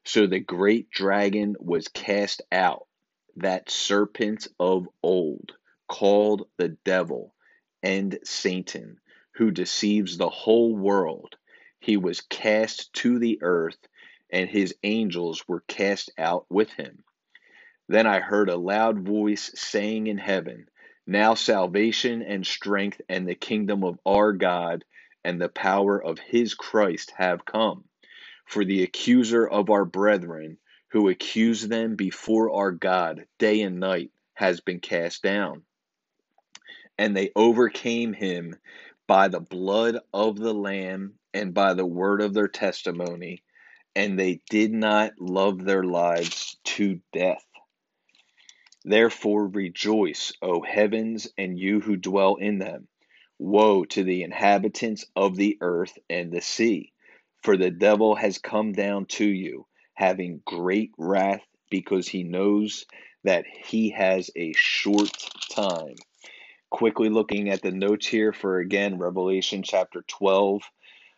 [0.06, 2.86] So the great dragon was cast out,
[3.38, 5.54] that serpent of old,
[5.88, 7.34] called the devil
[7.82, 8.98] and Satan,
[9.36, 11.36] who deceives the whole world.
[11.84, 13.90] He was cast to the earth,
[14.30, 17.04] and his angels were cast out with him.
[17.90, 20.70] Then I heard a loud voice saying in heaven,
[21.06, 24.86] Now salvation and strength and the kingdom of our God
[25.26, 27.84] and the power of his Christ have come.
[28.46, 30.60] For the accuser of our brethren,
[30.92, 35.64] who accused them before our God day and night, has been cast down.
[36.98, 38.56] And they overcame him
[39.06, 43.44] by the blood of the Lamb and by the word of their testimony,
[43.96, 47.46] and they did not love their lives to death.
[48.86, 52.88] Therefore rejoice, O heavens, and you who dwell in them.
[53.40, 56.92] Woe to the inhabitants of the earth and the sea,
[57.42, 62.86] for the devil has come down to you, having great wrath, because he knows
[63.24, 65.12] that he has a short
[65.50, 65.96] time.
[66.70, 70.62] Quickly looking at the notes here for again Revelation chapter 12,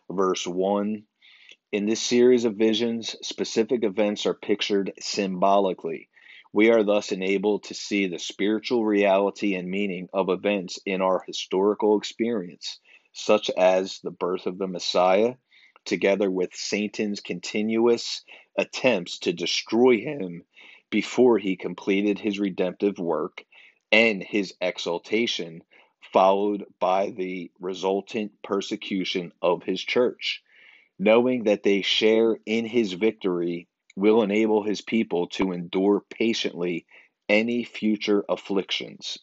[0.10, 1.04] verse 1.
[1.72, 6.10] In this series of visions, specific events are pictured symbolically.
[6.54, 11.24] We are thus enabled to see the spiritual reality and meaning of events in our
[11.28, 12.80] historical experience,
[13.12, 15.36] such as the birth of the Messiah,
[15.84, 18.24] together with Satan's continuous
[18.58, 20.44] attempts to destroy him
[20.90, 23.44] before he completed his redemptive work,
[23.92, 25.62] and his exaltation,
[26.16, 30.42] followed by the resultant persecution of his church.
[30.98, 36.86] Knowing that they share in his victory will enable his people to endure patiently
[37.28, 39.20] any future afflictions.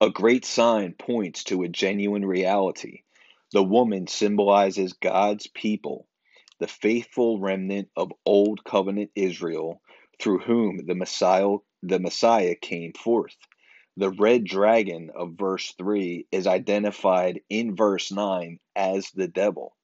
[0.00, 3.02] A great sign points to a genuine reality.
[3.52, 6.08] The woman symbolizes God's people,
[6.58, 9.80] the faithful remnant of old covenant Israel,
[10.18, 13.36] through whom the Messiah, the Messiah came forth.
[13.98, 19.76] The red dragon of verse 3 is identified in verse 9 as the devil.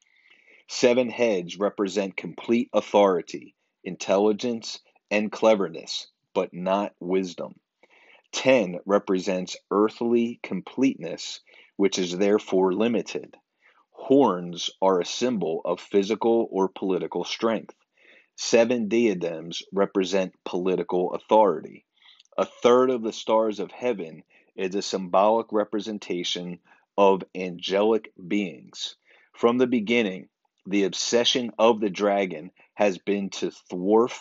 [0.66, 3.54] Seven heads represent complete authority,
[3.84, 4.80] intelligence,
[5.10, 7.60] and cleverness, but not wisdom.
[8.32, 11.40] Ten represents earthly completeness,
[11.76, 13.36] which is therefore limited.
[13.90, 17.74] Horns are a symbol of physical or political strength.
[18.36, 21.84] Seven diadems represent political authority.
[22.38, 24.22] A third of the stars of heaven
[24.54, 26.60] is a symbolic representation
[26.96, 28.94] of angelic beings.
[29.32, 30.28] From the beginning,
[30.64, 34.12] the obsession of the dragon has been to thwart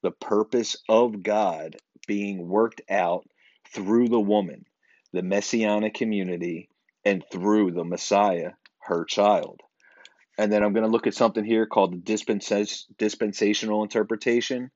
[0.00, 3.26] the purpose of God being worked out
[3.68, 4.64] through the woman,
[5.12, 6.70] the messianic community,
[7.04, 9.60] and through the Messiah, her child.
[10.38, 14.70] And then I'm going to look at something here called the dispensational interpretation.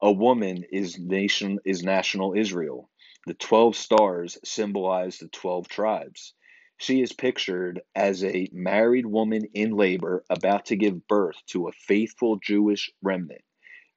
[0.00, 2.90] A woman is nation is national Israel.
[3.26, 6.34] The 12 stars symbolize the 12 tribes.
[6.76, 11.72] She is pictured as a married woman in labor about to give birth to a
[11.72, 13.42] faithful Jewish remnant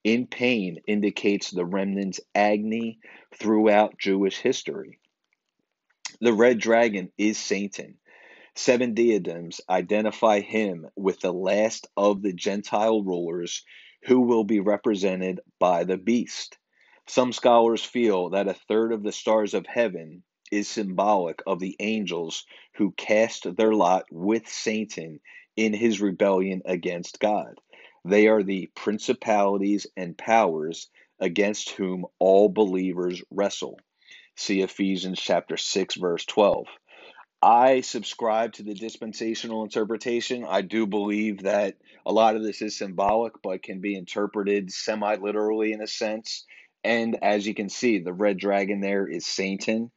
[0.03, 2.99] in pain indicates the remnant's agony
[3.35, 4.99] throughout Jewish history.
[6.19, 7.97] The red dragon is Satan.
[8.55, 13.63] Seven diadems identify him with the last of the Gentile rulers
[14.03, 16.57] who will be represented by the beast.
[17.07, 21.75] Some scholars feel that a third of the stars of heaven is symbolic of the
[21.79, 22.45] angels
[22.75, 25.19] who cast their lot with Satan
[25.55, 27.55] in his rebellion against God.
[28.05, 30.89] They are the principalities and powers
[31.19, 33.79] against whom all believers wrestle.
[34.35, 36.65] See Ephesians chapter 6 verse 12.
[37.41, 40.45] I subscribe to the dispensational interpretation.
[40.47, 45.15] I do believe that a lot of this is symbolic but can be interpreted semi
[45.15, 46.45] literally in a sense.
[46.83, 49.91] And as you can see, the red dragon there is Satan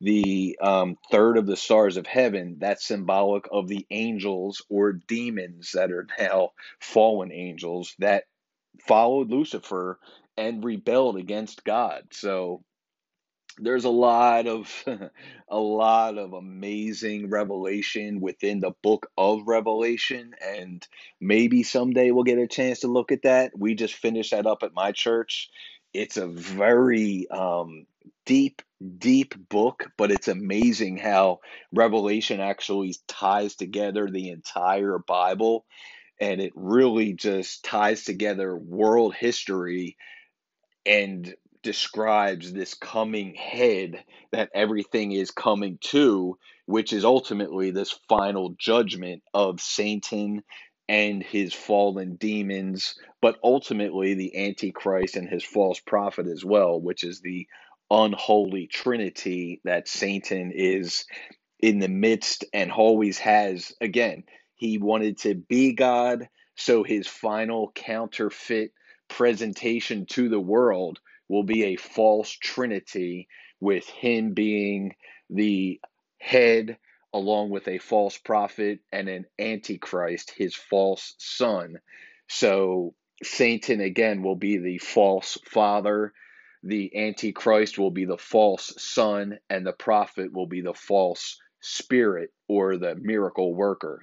[0.00, 5.72] the um, third of the stars of heaven, that's symbolic of the angels or demons
[5.72, 8.24] that are now fallen angels that
[8.86, 9.98] followed Lucifer
[10.38, 12.04] and rebelled against God.
[12.12, 12.64] So
[13.58, 14.84] there's a lot of
[15.48, 20.86] a lot of amazing revelation within the book of revelation and
[21.20, 24.62] maybe someday we'll get a chance to look at that we just finished that up
[24.62, 25.50] at my church
[25.92, 27.86] it's a very um,
[28.24, 28.62] deep,
[28.98, 31.40] deep book, but it's amazing how
[31.72, 35.64] Revelation actually ties together the entire Bible.
[36.20, 39.96] And it really just ties together world history
[40.84, 48.54] and describes this coming head that everything is coming to, which is ultimately this final
[48.58, 50.42] judgment of Satan
[50.88, 57.04] and his fallen demons, but ultimately the Antichrist and his false prophet as well, which
[57.04, 57.46] is the
[57.90, 61.04] unholy trinity that Satan is
[61.60, 63.72] in the midst and always has.
[63.80, 68.72] Again, he wanted to be God, so his final counterfeit
[69.08, 71.00] presentation to the world
[71.30, 73.28] will be a false trinity
[73.60, 74.96] with him being
[75.30, 75.80] the
[76.18, 76.76] head
[77.14, 81.76] along with a false prophet and an antichrist, his false son.
[82.28, 86.12] So Satan again will be the false father,
[86.64, 92.30] the antichrist will be the false son, and the prophet will be the false spirit
[92.48, 94.00] or the miracle worker.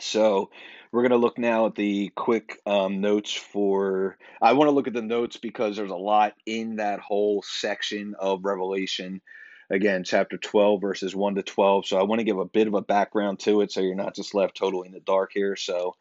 [0.00, 0.50] So
[0.96, 4.16] we're going to look now at the quick um, notes for.
[4.40, 8.14] I want to look at the notes because there's a lot in that whole section
[8.18, 9.20] of Revelation
[9.68, 11.86] again, chapter 12, verses 1 to 12.
[11.86, 14.16] So I want to give a bit of a background to it so you're not
[14.16, 15.54] just left totally in the dark here.
[15.54, 15.96] So,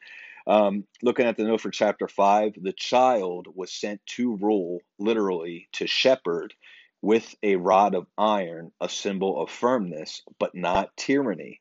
[0.47, 5.67] um, looking at the note for chapter 5, the child was sent to rule, literally,
[5.73, 6.53] to shepherd
[7.01, 11.59] with a rod of iron, a symbol of firmness, but not tyranny.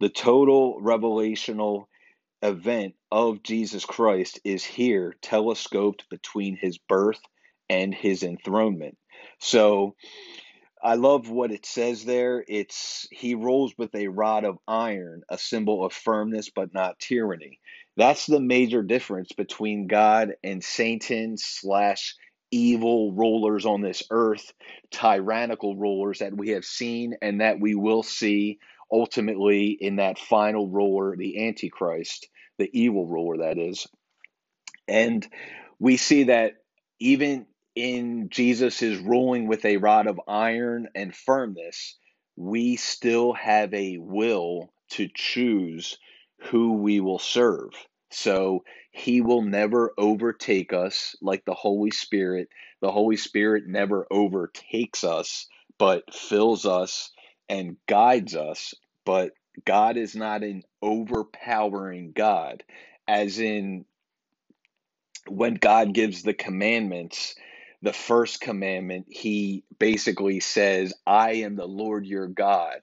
[0.00, 1.88] The total revelational
[2.42, 7.20] event of Jesus Christ is here telescoped between his birth
[7.68, 8.96] and his enthronement.
[9.38, 9.94] So,
[10.82, 12.44] I love what it says there.
[12.46, 17.58] It's he rules with a rod of iron, a symbol of firmness but not tyranny.
[17.96, 22.14] That's the major difference between God and Satan slash
[22.52, 24.52] evil rulers on this earth,
[24.90, 28.58] tyrannical rulers that we have seen and that we will see
[28.90, 32.28] ultimately in that final ruler, the Antichrist,
[32.58, 33.86] the evil ruler that is.
[34.86, 35.26] And
[35.78, 36.54] we see that
[36.98, 41.96] even in Jesus' ruling with a rod of iron and firmness,
[42.36, 45.98] we still have a will to choose
[46.50, 47.70] who we will serve.
[48.10, 52.48] So he will never overtake us like the Holy Spirit.
[52.80, 55.46] The Holy Spirit never overtakes us,
[55.78, 57.12] but fills us
[57.48, 58.74] and guides us.
[59.04, 59.32] But
[59.64, 62.62] God is not an overpowering God,
[63.06, 63.84] as in
[65.28, 67.34] when God gives the commandments,
[67.82, 72.80] the first commandment, he basically says, I am the Lord your God,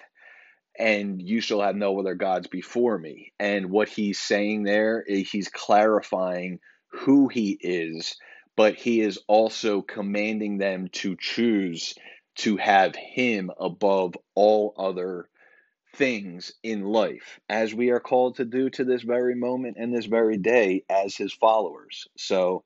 [0.77, 3.33] and you shall have no other gods before me.
[3.39, 6.59] And what he's saying there is he's clarifying
[6.91, 8.15] who he is,
[8.55, 11.95] but he is also commanding them to choose
[12.35, 15.29] to have him above all other
[15.95, 20.05] things in life, as we are called to do to this very moment and this
[20.05, 22.07] very day as his followers.
[22.17, 22.63] So,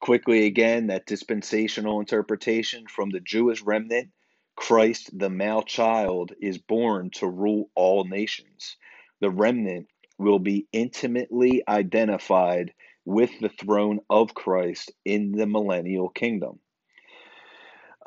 [0.00, 4.10] quickly again, that dispensational interpretation from the Jewish remnant
[4.54, 8.76] Christ, the male child, is born to rule all nations.
[9.20, 9.88] The remnant
[10.18, 12.72] will be intimately identified
[13.04, 16.60] with the throne of Christ in the millennial kingdom.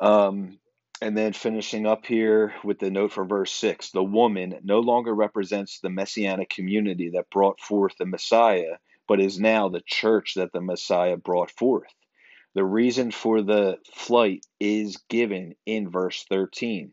[0.00, 0.58] Um,
[1.00, 5.14] and then finishing up here with the note for verse 6 the woman no longer
[5.14, 8.76] represents the messianic community that brought forth the Messiah,
[9.06, 11.92] but is now the church that the Messiah brought forth.
[12.54, 16.92] The reason for the flight is given in verse 13.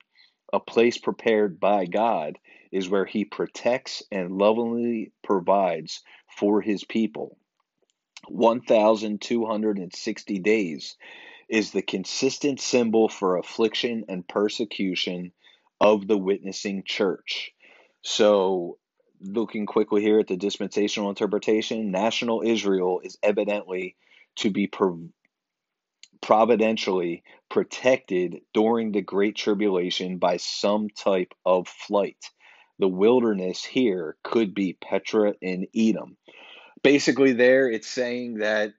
[0.52, 2.38] A place prepared by God
[2.72, 6.02] is where he protects and lovingly provides
[6.38, 7.38] for his people.
[8.28, 10.98] 1,260 days
[11.54, 15.32] is the consistent symbol for affliction and persecution
[15.80, 17.54] of the witnessing church.
[18.02, 18.80] So,
[19.22, 23.96] looking quickly here at the dispensational interpretation, national Israel is evidently
[24.38, 24.68] to be
[26.22, 32.32] providentially protected during the Great Tribulation by some type of flight.
[32.80, 36.18] The wilderness here could be Petra in Edom.
[36.82, 38.74] Basically, there it's saying that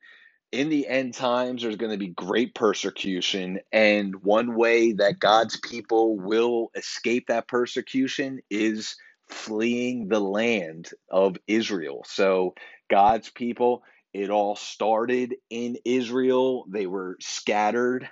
[0.55, 3.59] in the end times, there's going to be great persecution.
[3.73, 8.95] And one way that God's people will escape that persecution is
[9.29, 12.05] fleeing the land of Israel.
[12.07, 12.55] So,
[12.89, 13.83] God's people,
[14.13, 16.67] it all started in Israel.
[16.69, 18.09] They were scattered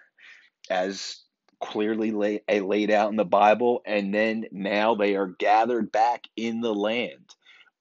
[0.68, 1.20] as
[1.61, 3.82] clearly lay, laid out in the Bible.
[3.86, 7.30] And then now they are gathered back in the land.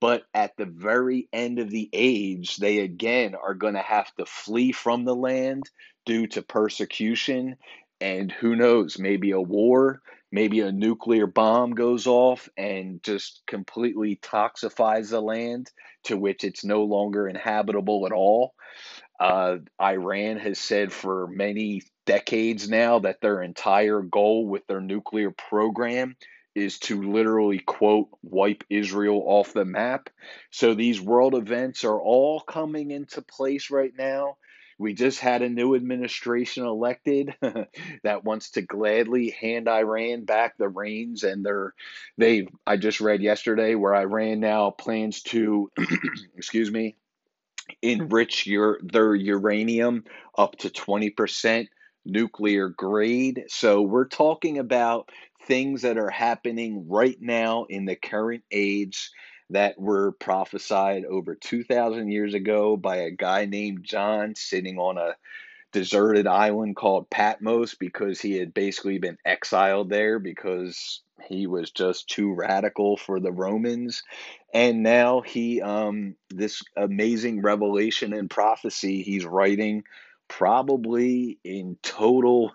[0.02, 4.26] But at the very end of the age, they again are going to have to
[4.26, 5.70] flee from the land
[6.06, 7.56] due to persecution.
[8.02, 14.16] And who knows, maybe a war, maybe a nuclear bomb goes off and just completely
[14.16, 15.70] toxifies the land
[16.06, 18.56] to which it's no longer inhabitable at all.
[19.20, 25.30] Uh, Iran has said for many decades now that their entire goal with their nuclear
[25.30, 26.16] program
[26.56, 30.10] is to literally quote wipe Israel off the map.
[30.50, 34.38] So these world events are all coming into place right now.
[34.78, 37.36] We just had a new administration elected
[38.04, 41.76] that wants to gladly hand Iran back the reins and they're
[42.18, 45.72] they I just read yesterday where Iran now plans to
[46.36, 46.96] excuse me
[47.82, 50.04] enrich your their uranium
[50.38, 51.68] up to 20%
[52.06, 53.46] nuclear grade.
[53.48, 55.10] So we're talking about
[55.46, 59.12] things that are happening right now in the current age
[59.50, 65.16] that were prophesied over 2,000 years ago by a guy named John sitting on a
[65.72, 72.10] deserted island called Patmos because he had basically been exiled there because he was just
[72.10, 74.04] too radical for the Romans.
[74.54, 79.84] And now he, um, this amazing revelation and prophecy he's writing
[80.32, 82.54] probably in total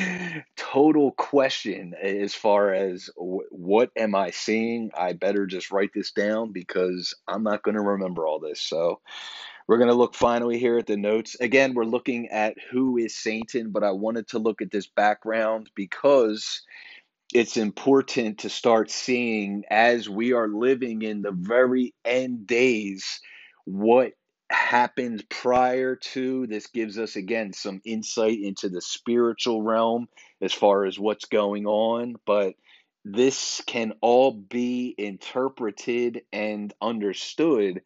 [0.56, 4.90] total question as far as what am i seeing?
[4.96, 8.62] I better just write this down because i'm not going to remember all this.
[8.62, 9.00] So
[9.66, 11.36] we're going to look finally here at the notes.
[11.38, 15.70] Again we're looking at who is satan but i wanted to look at this background
[15.74, 16.62] because
[17.34, 23.20] it's important to start seeing as we are living in the very end days
[23.66, 24.12] what
[24.50, 26.46] happened prior to.
[26.46, 30.08] This gives us, again, some insight into the spiritual realm
[30.40, 32.16] as far as what's going on.
[32.26, 32.54] But
[33.04, 37.82] this can all be interpreted and understood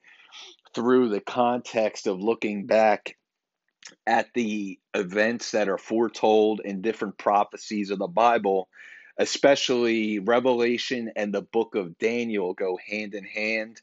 [0.75, 3.17] through the context of looking back
[4.07, 8.69] at the events that are foretold in different prophecies of the Bible,
[9.19, 13.81] especially Revelation and the book of Daniel go hand in hand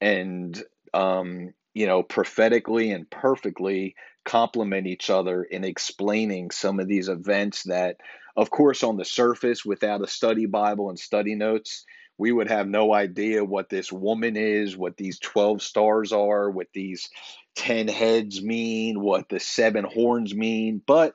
[0.00, 0.62] and,
[0.94, 3.94] um, you know, prophetically and perfectly
[4.24, 7.96] complement each other in explaining some of these events that,
[8.36, 11.84] of course, on the surface, without a study Bible and study notes,
[12.18, 16.66] we would have no idea what this woman is, what these 12 stars are, what
[16.74, 17.08] these
[17.56, 20.82] 10 heads mean, what the seven horns mean.
[20.86, 21.14] But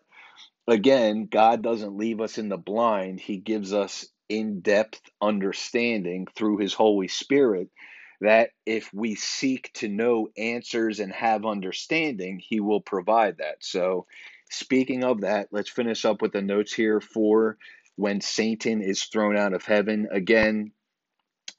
[0.68, 3.20] again, God doesn't leave us in the blind.
[3.20, 7.70] He gives us in depth understanding through His Holy Spirit
[8.26, 13.58] that if we seek to know answers and have understanding, He will provide that.
[13.60, 14.08] So,
[14.50, 17.58] speaking of that, let's finish up with the notes here for
[17.96, 20.08] when Satan is thrown out of heaven.
[20.12, 20.72] Again,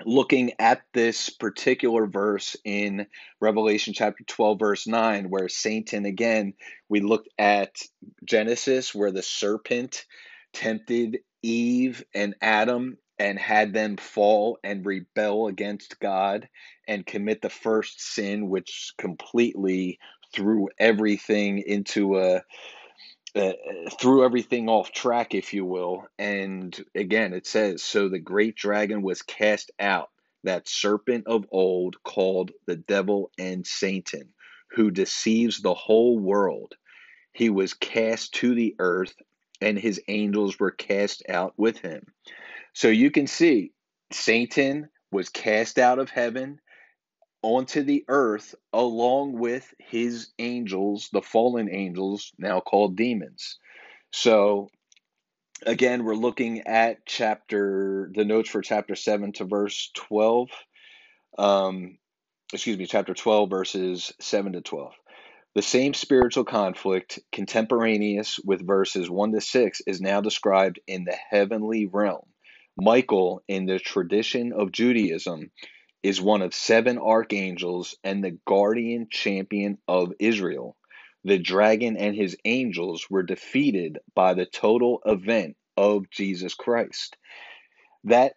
[0.04, 3.06] looking at this particular verse in
[3.40, 6.54] Revelation chapter 12, verse 9, where Satan, again,
[6.88, 7.76] we looked at
[8.24, 10.04] Genesis, where the serpent
[10.52, 16.48] tempted Eve and Adam and had them fall and rebel against God
[16.86, 19.98] and commit the first sin, which completely
[20.34, 22.42] threw everything into a
[23.36, 23.52] uh,
[24.00, 26.06] threw everything off track, if you will.
[26.18, 30.08] And again, it says, So the great dragon was cast out,
[30.44, 34.32] that serpent of old called the devil and Satan,
[34.70, 36.74] who deceives the whole world.
[37.32, 39.14] He was cast to the earth,
[39.60, 42.06] and his angels were cast out with him.
[42.76, 43.72] So you can see,
[44.12, 46.60] Satan was cast out of heaven
[47.40, 53.58] onto the earth along with his angels, the fallen angels, now called demons.
[54.12, 54.68] So
[55.64, 60.50] again, we're looking at chapter, the notes for chapter 7 to verse 12.
[61.38, 61.96] Um,
[62.52, 64.92] excuse me, chapter 12, verses 7 to 12.
[65.54, 71.16] The same spiritual conflict, contemporaneous with verses 1 to 6, is now described in the
[71.30, 72.26] heavenly realm.
[72.76, 75.50] Michael, in the tradition of Judaism,
[76.02, 80.76] is one of seven archangels and the guardian champion of Israel.
[81.24, 87.16] The dragon and his angels were defeated by the total event of Jesus Christ.
[88.04, 88.34] That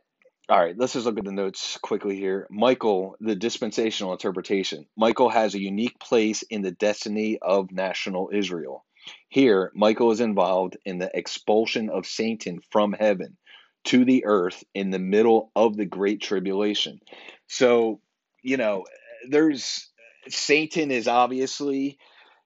[0.49, 2.47] all right, let's just look at the notes quickly here.
[2.49, 4.87] Michael, the dispensational interpretation.
[4.97, 8.83] Michael has a unique place in the destiny of national Israel.
[9.27, 13.37] Here, Michael is involved in the expulsion of Satan from heaven
[13.85, 16.99] to the earth in the middle of the great tribulation.
[17.47, 18.01] So,
[18.43, 18.85] you know,
[19.29, 19.89] there's
[20.27, 21.97] Satan is obviously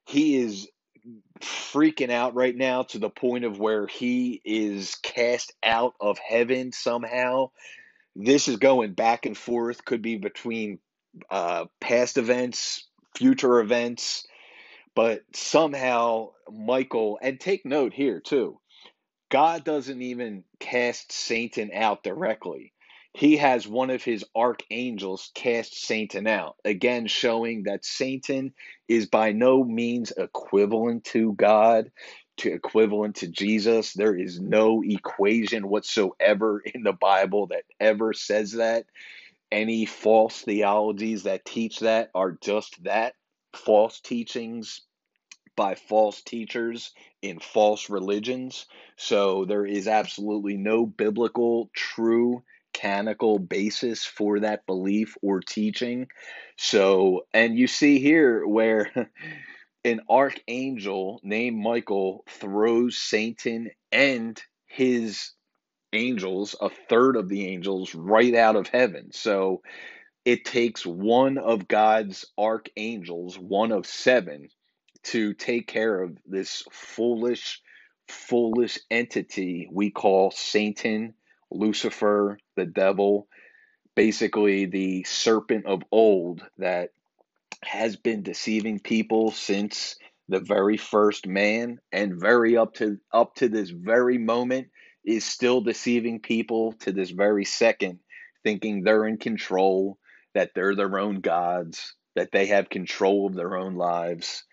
[0.05, 0.67] he is
[1.41, 6.71] freaking out right now to the point of where he is cast out of heaven
[6.71, 7.49] somehow.
[8.15, 10.79] This is going back and forth, could be between
[11.29, 14.25] uh, past events, future events,
[14.95, 18.59] but somehow Michael, and take note here too,
[19.33, 22.71] God doesn't even cast Satan out directly.
[23.13, 28.53] He has one of his archangels cast Satan out, again showing that Satan
[28.87, 31.91] is by no means equivalent to God,
[32.37, 33.93] to equivalent to Jesus.
[33.93, 38.85] There is no equation whatsoever in the Bible that ever says that.
[39.51, 43.15] Any false theologies that teach that are just that
[43.55, 44.81] false teachings
[45.55, 46.91] by false teachers
[47.21, 48.65] in false religions.
[48.97, 52.43] So there is absolutely no biblical, true,
[52.73, 56.07] canonical basis for that belief or teaching.
[56.57, 58.91] So, and you see here where
[59.85, 65.31] an archangel named Michael throws Satan and his
[65.93, 69.11] angels, a third of the angels, right out of heaven.
[69.13, 69.61] So
[70.25, 74.49] it takes one of God's archangels, one of seven,
[75.03, 77.61] to take care of this foolish,
[78.07, 81.13] foolish entity we call Satan,
[81.51, 83.27] Lucifer, the devil,
[83.95, 86.89] basically the serpent of old that
[87.63, 89.95] has been deceiving people since
[90.29, 94.67] the very first man and very up to up to this very moment
[95.05, 97.99] is still deceiving people to this very second
[98.43, 99.97] thinking they're in control
[100.33, 104.43] that they're their own gods that they have control of their own lives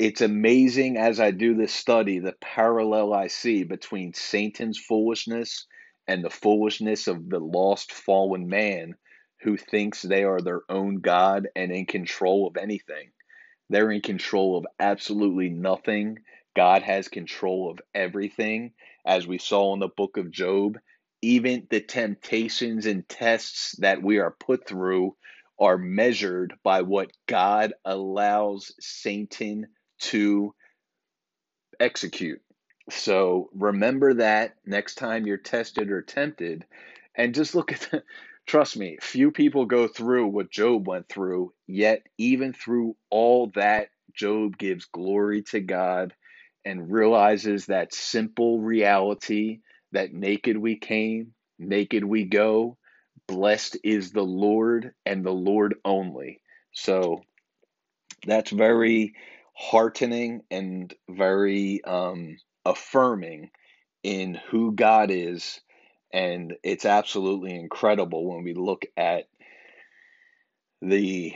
[0.00, 5.66] it's amazing as I do this study the parallel I see between Satan's foolishness
[6.08, 8.94] and the foolishness of the lost fallen man
[9.42, 13.10] who thinks they are their own God and in control of anything.
[13.68, 16.20] They're in control of absolutely nothing.
[16.56, 18.72] God has control of everything.
[19.04, 20.78] As we saw in the book of Job,
[21.20, 25.14] even the temptations and tests that we are put through
[25.58, 29.66] are measured by what God allows Satan
[30.00, 30.54] to
[31.78, 32.40] execute.
[32.90, 36.64] So remember that next time you're tested or tempted,
[37.14, 38.02] and just look at the,
[38.46, 43.90] trust me, few people go through what Job went through, yet, even through all that,
[44.14, 46.12] Job gives glory to God
[46.64, 49.60] and realizes that simple reality
[49.92, 52.76] that naked we came, naked we go,
[53.26, 56.42] blessed is the Lord and the Lord only.
[56.72, 57.22] So
[58.26, 59.14] that's very
[59.60, 63.50] heartening and very um, affirming
[64.02, 65.60] in who God is.
[66.12, 69.28] And it's absolutely incredible when we look at
[70.80, 71.34] the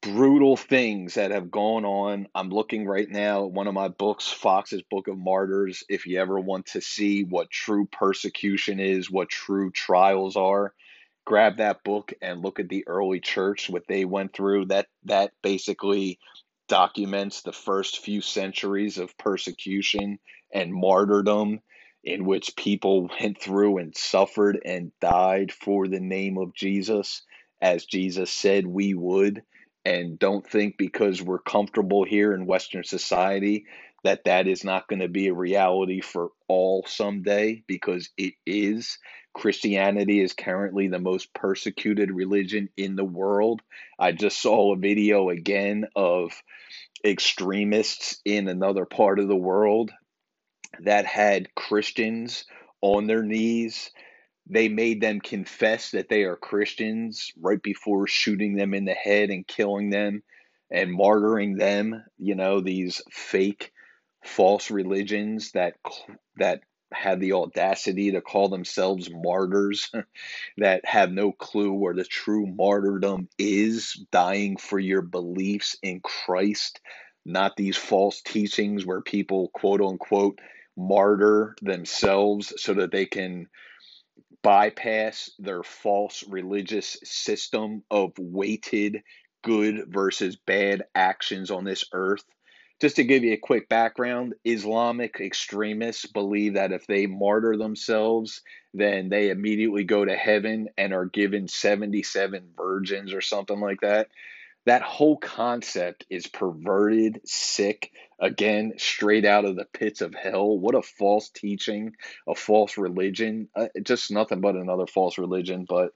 [0.00, 2.26] brutal things that have gone on.
[2.34, 5.84] I'm looking right now one of my books, Fox's Book of Martyrs.
[5.90, 10.72] If you ever want to see what true persecution is, what true trials are,
[11.26, 14.66] grab that book and look at the early church, what they went through.
[14.66, 16.18] That that basically
[16.72, 20.18] documents the first few centuries of persecution
[20.54, 21.60] and martyrdom
[22.02, 27.24] in which people went through and suffered and died for the name of Jesus
[27.60, 29.42] as Jesus said we would
[29.84, 33.66] and don't think because we're comfortable here in Western society
[34.02, 38.96] that that is not going to be a reality for all someday because it is.
[39.34, 43.62] Christianity is currently the most persecuted religion in the world.
[43.98, 46.32] I just saw a video again of
[47.04, 49.90] extremists in another part of the world
[50.80, 52.44] that had Christians
[52.80, 53.90] on their knees
[54.48, 59.30] they made them confess that they are Christians right before shooting them in the head
[59.30, 60.22] and killing them
[60.70, 62.04] and martyring them.
[62.18, 63.72] You know, these fake,
[64.24, 65.74] false religions that
[66.36, 66.60] that
[66.94, 69.90] have the audacity to call themselves martyrs,
[70.58, 76.80] that have no clue where the true martyrdom is, dying for your beliefs in Christ,
[77.24, 80.38] not these false teachings where people quote unquote
[80.76, 83.48] martyr themselves so that they can
[84.42, 89.02] bypass their false religious system of weighted
[89.42, 92.24] good versus bad actions on this earth.
[92.80, 98.42] Just to give you a quick background, Islamic extremists believe that if they martyr themselves,
[98.74, 104.08] then they immediately go to heaven and are given 77 virgins or something like that
[104.64, 110.56] that whole concept is perverted, sick, again, straight out of the pits of hell.
[110.56, 111.94] What a false teaching,
[112.28, 113.48] a false religion.
[113.56, 115.66] Uh, just nothing but another false religion.
[115.68, 115.92] But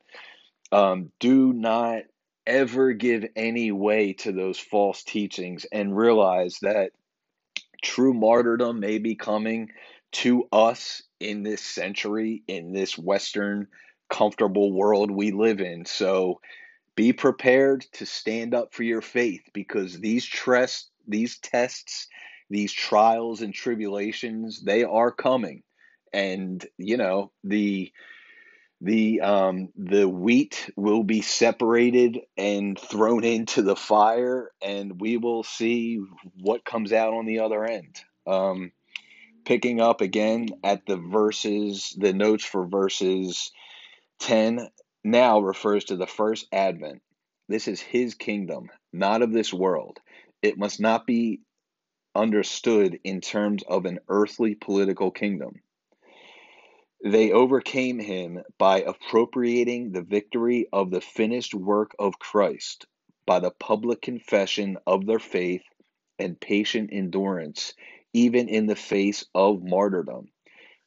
[0.72, 2.02] um, do not
[2.46, 6.92] ever give any way to those false teachings and realize that
[7.82, 9.70] true martyrdom may be coming
[10.12, 13.66] to us in this century, in this Western
[14.08, 15.84] comfortable world we live in.
[15.84, 16.40] So,
[16.94, 22.08] be prepared to stand up for your faith because these trust, these tests,
[22.48, 25.62] these trials and tribulations, they are coming.
[26.12, 27.92] And you know, the
[28.80, 35.42] the um the wheat will be separated and thrown into the fire and we will
[35.42, 36.00] see
[36.40, 37.96] what comes out on the other end.
[38.26, 38.72] Um
[39.46, 43.50] picking up again at the verses, the notes for verses
[44.20, 44.68] 10
[45.04, 47.00] now refers to the first advent.
[47.48, 49.98] This is his kingdom, not of this world.
[50.42, 51.40] It must not be
[52.14, 55.60] understood in terms of an earthly political kingdom.
[57.04, 62.86] They overcame him by appropriating the victory of the finished work of Christ
[63.26, 65.62] by the public confession of their faith
[66.18, 67.74] and patient endurance,
[68.14, 70.30] even in the face of martyrdom.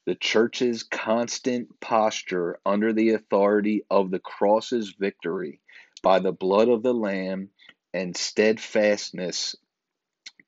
[0.05, 5.61] The Church's constant posture under the authority of the cross's victory
[6.01, 7.51] by the blood of the Lamb
[7.93, 9.55] and steadfastness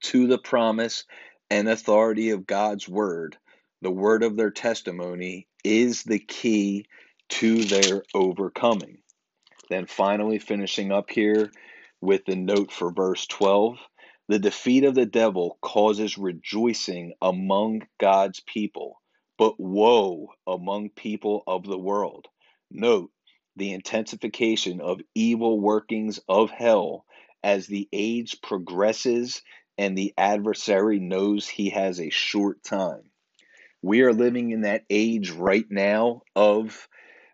[0.02, 1.06] to the promise
[1.52, 3.38] and authority of God's word,
[3.82, 6.86] the word of their testimony, is the key
[7.30, 9.00] to their overcoming.
[9.70, 11.52] Then finally, finishing up here
[12.02, 13.78] with the note for verse 12
[14.28, 19.02] the defeat of the devil causes rejoicing among God's people
[19.38, 22.28] but woe among people of the world.
[22.70, 23.12] Note
[23.56, 27.06] the intensification of evil workings of hell
[27.44, 29.42] as the age progresses
[29.78, 33.11] and the adversary knows he has a short time.
[33.82, 36.88] We are living in that age right now of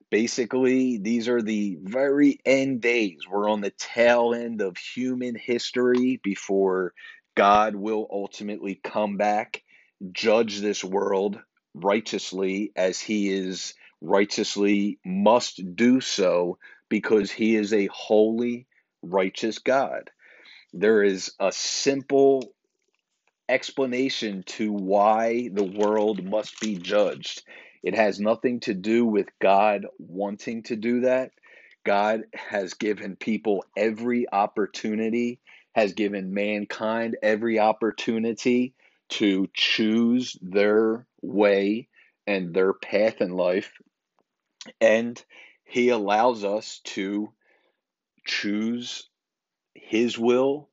[0.09, 3.19] basically these are the very end days.
[3.29, 6.93] We're on the tail end of human history before
[7.35, 9.63] God will ultimately come back,
[10.11, 11.39] judge this world,
[11.73, 16.57] righteously as he is righteously must do so
[16.89, 18.67] because he is a holy,
[19.01, 20.09] righteous God.
[20.73, 22.53] There is a simple
[23.49, 27.43] explanation to why the world must be judged.
[27.83, 31.31] It has nothing to do with God wanting to do that.
[31.85, 35.39] God has given people every opportunity,
[35.73, 38.73] has given mankind every opportunity
[39.09, 41.87] to choose their way
[42.25, 43.71] and their path in life.
[44.81, 45.23] And
[45.63, 47.31] He allows us to
[48.25, 49.07] choose
[49.73, 50.67] His will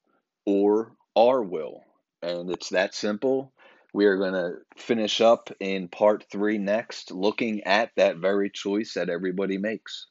[0.44, 1.84] or our will.
[2.24, 3.52] And it's that simple.
[3.92, 8.94] We are going to finish up in part three next, looking at that very choice
[8.94, 10.06] that everybody makes.